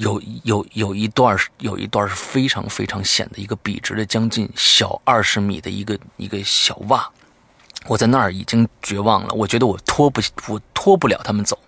[0.00, 7.06] 有有有一段有一段是非常非常险的一个笔直的将近小二十米的一个一个小洼，
[7.86, 11.58] 我在那儿已经绝望了，我觉得我拖不我拖不了他们走，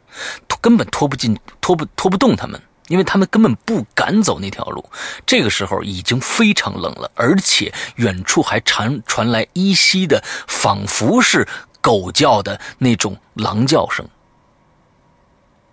[0.63, 4.83] 根本拖不进拖不拖不动他们，因为他们根本不敢走那条路。
[5.27, 11.47] 这个时候已经非常冷了，而且远处还传传来依稀的仿佛是
[11.83, 14.09] 狗叫的那种狼叫声，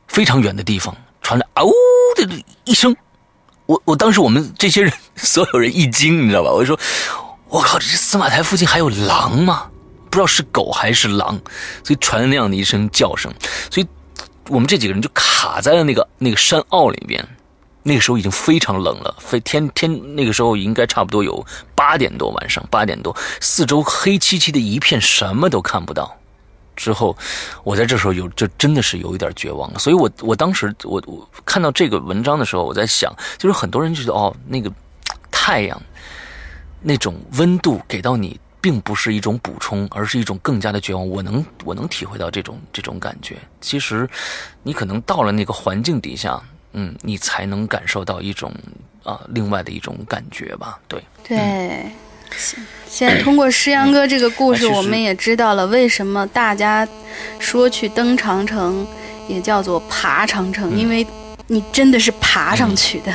[0.10, 0.94] 非常远的地方。
[1.30, 1.72] 传来嗷
[2.15, 2.95] 的一声，
[3.68, 6.49] 我我当时我们这些人 所有人一惊，你知道吧？
[6.49, 6.80] 我就说，
[7.49, 9.69] 我靠，这司马台附近还有狼吗？
[10.10, 11.39] 不知道是狗还是狼，
[11.84, 13.31] 所以传来那样的一声叫声，
[13.69, 13.88] 所以
[14.47, 17.23] 我们这几个人就卡在了那个那个山坳里边。
[17.84, 21.45] 那个时候已经非常冷了，非天天那个时候应该差不多有
[21.76, 26.18] 八点多，晚上八点多，四周黑漆漆的一片，什么都看不到。
[26.80, 27.15] 之后，
[27.64, 29.77] 我在这时候有，就真的是有一点绝望了。
[29.77, 34.72] 所以，我我当时我我看到这个文章的时候，我在想，就是很多人觉得哦，那个
[35.30, 35.80] 太阳
[36.81, 41.07] 那种温度给到你并不是一种补充，而是一种更加的绝望。
[41.07, 43.38] 我能我能体会到这种这种感觉。
[43.60, 44.10] 其实，
[44.64, 46.41] 你可能到了那个环境底下，
[46.72, 48.53] 嗯，你才能感受到一种
[49.03, 50.80] 啊另外的一种感觉吧。
[50.88, 51.91] 对对，
[52.88, 56.88] 现在通过诗阳哥这个故事，嗯我们也知道了为什么大家
[57.38, 58.88] 说去登长城
[59.27, 61.06] 也叫做爬长城，嗯因为
[61.47, 63.14] 你真的是爬上去的。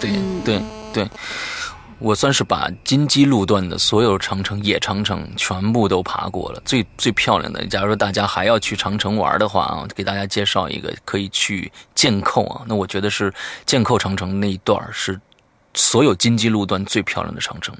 [0.00, 0.60] 对嗯对
[0.92, 1.08] 对，
[1.98, 6.62] 我算是把金鸡路段的所有长城、野长城全部都爬过了。
[6.64, 12.62] 最最漂亮的，假如说大家还要去长城玩的话啊，给大家介绍一个可以去剑扣啊。
[12.66, 13.32] 那我觉得是
[13.64, 15.18] 剑扣长城那一段是
[15.76, 17.72] 所有金鸡路段最漂亮的长城，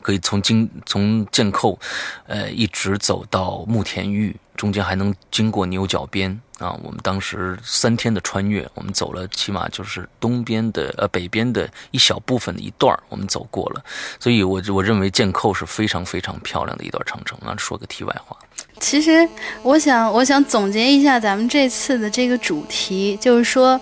[0.00, 1.78] 可以从金从剑寇，
[2.26, 6.72] 呃，一直走到慕田峪，中间还能经过牛角边啊。
[6.82, 13.84] 我们当时三天的穿越，我们走了起码就是东边的呃北边的一小部分的一段我们走过了，
[14.18, 17.54] 所以我我认为剑寇是非常非常漂亮的一段长城啊。
[17.58, 18.36] 说个题外话，
[18.78, 19.28] 其实，
[19.62, 23.78] 我想，我想总结一下咱们这次的这个主题，就是说，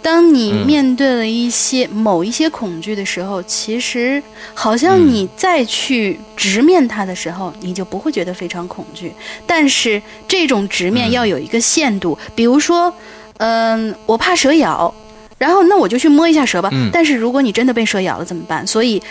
[0.00, 4.22] 当你嗯面对了一些、某一些恐惧的时候，其实
[4.54, 9.12] 好像嗯你再去直面它的时候，你就不会觉得非常恐惧。
[9.46, 12.92] 但是这种直面嗯要有一个限度，比如说，
[13.38, 14.92] 嗯、我怕蛇咬，
[15.36, 16.68] 然后那我就去摸一下蛇吧。
[16.72, 18.66] 嗯但是如果你真的被蛇咬了怎么办？
[18.66, 19.02] 所以，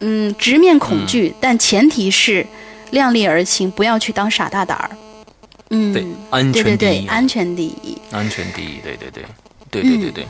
[0.00, 2.46] 嗯，直面恐惧，但前提是
[2.90, 4.90] 量力而行，不要去当傻大胆儿。
[5.70, 7.98] 嗯，对，安对对对，全第一，安全第一。
[8.12, 9.24] 安全第一，对对对，
[9.82, 10.26] 对对对嗯对，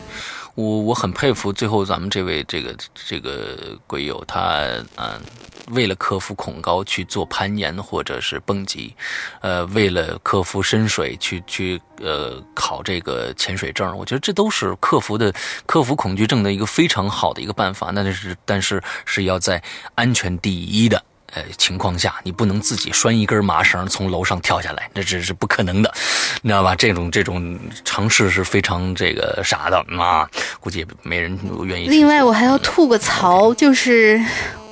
[0.55, 4.65] 我我很佩服最后咱们这位这个这个鬼友，他
[4.97, 5.21] 嗯、
[5.69, 8.95] 为了克服恐高去做攀岩或者是蹦极，
[9.41, 15.33] 呃，为了克服深水去去呃考这个潜水证，我觉得这都是克服的
[15.67, 17.91] 克服恐惧症的一个非常好的一个办法。
[17.93, 19.63] 那就是但是是要在
[19.95, 21.03] 安全第一的。
[21.37, 25.93] 呃，情况下你不能自己拴一根麻绳从楼上跳下来，这这是不可能的，
[26.41, 26.75] 你知道吧？
[26.75, 30.27] 这种这种尝试是非常这个傻的啊，
[30.59, 31.89] 估计也没人愿意。
[31.89, 34.19] 另外，我还要吐个槽，就是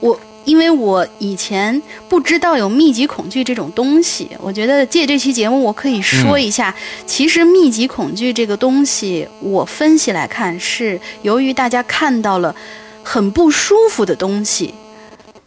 [0.01, 0.19] 我。
[0.47, 6.75] 因为我以前不知道有密集恐惧这种东西，我觉得借这期节目我可以说一下，
[7.07, 12.55] 其实密集恐惧这个东西，我分析来看是由于大家看到了
[13.03, 14.75] 很不舒服的东西，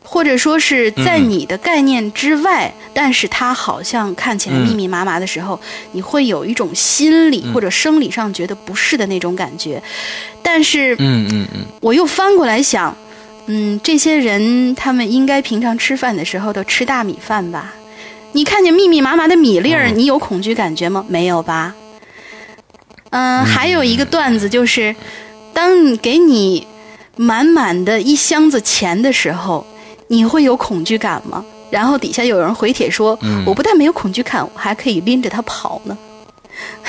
[0.10, 5.60] 或者说是在嗯你的概念之外，但是它好像看起来嗯密密麻麻的时候，
[5.92, 9.84] 你会有一种心理嗯或者生理上觉得不适的那种感觉。
[10.42, 12.96] 但是嗯嗯嗯，我又翻过来想，
[13.48, 17.74] 嗯，这些人他们应该平常吃饭的时候都吃大米饭吧？
[18.32, 21.04] 你看见密密麻麻的米粒儿，嗯你有恐惧感觉吗？
[21.10, 21.76] 没有吧？
[23.10, 24.96] 嗯，还有一个段子就是，
[25.54, 26.66] 当你给你
[27.16, 29.66] 满满的一箱子钱的时候，
[30.08, 31.44] 你会有恐惧感吗？
[31.70, 35.98] 然后底下有人回帖说，嗯我不但没有恐惧感，我还可以拎着它跑呢。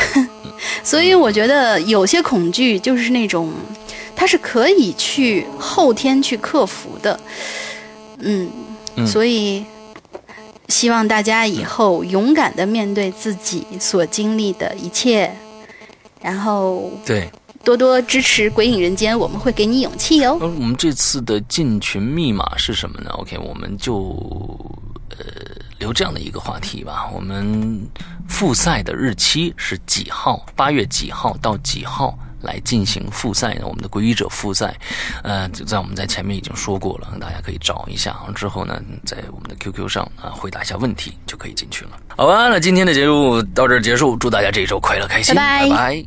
[0.84, 3.52] 所以我觉得有些恐惧就是那种，
[4.14, 7.18] 它是可以去后天去克服的。
[8.20, 8.48] 嗯，
[8.96, 9.64] 嗯所以
[10.68, 15.30] 希望大家以后勇敢的面对自己所经历的一切，
[16.22, 17.28] 然后对。
[17.68, 20.38] 多多支持《鬼影人间》，我们会给你勇气哟。
[20.40, 23.94] 嗯我们这次的进群密码是什么呢？OK，我们就
[25.10, 25.26] 呃
[25.78, 27.10] 留这样的一个话题吧。
[27.12, 27.78] 我们
[28.26, 30.46] 复赛的日期是几号？
[30.56, 33.66] 八月几号到几号来进行复赛呢？
[33.66, 34.74] 我们的皈依者复赛，
[35.22, 38.16] 呃，就在我们在前面已经说过了，大家可以找一下。
[38.34, 41.90] 之后呢，在我们的 QQ 上啊回答一下问题就可以进去了。
[42.16, 46.06] 好吧，那今天的节目到这儿结束，祝大家这一周快乐开心，拜拜拜拜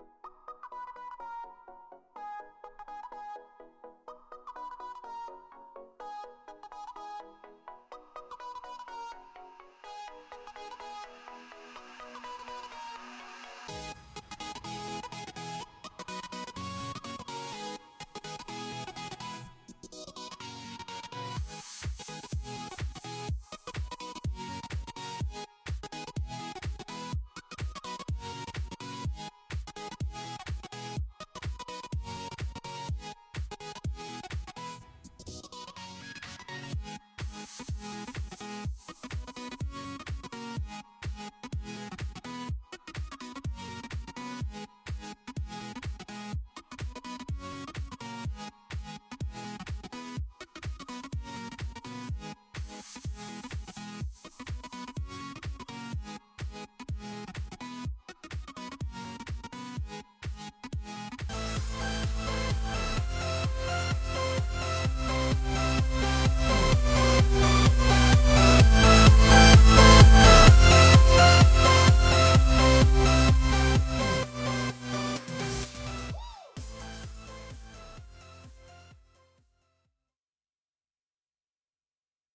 [0.00, 0.10] Thank
[6.00, 6.09] you.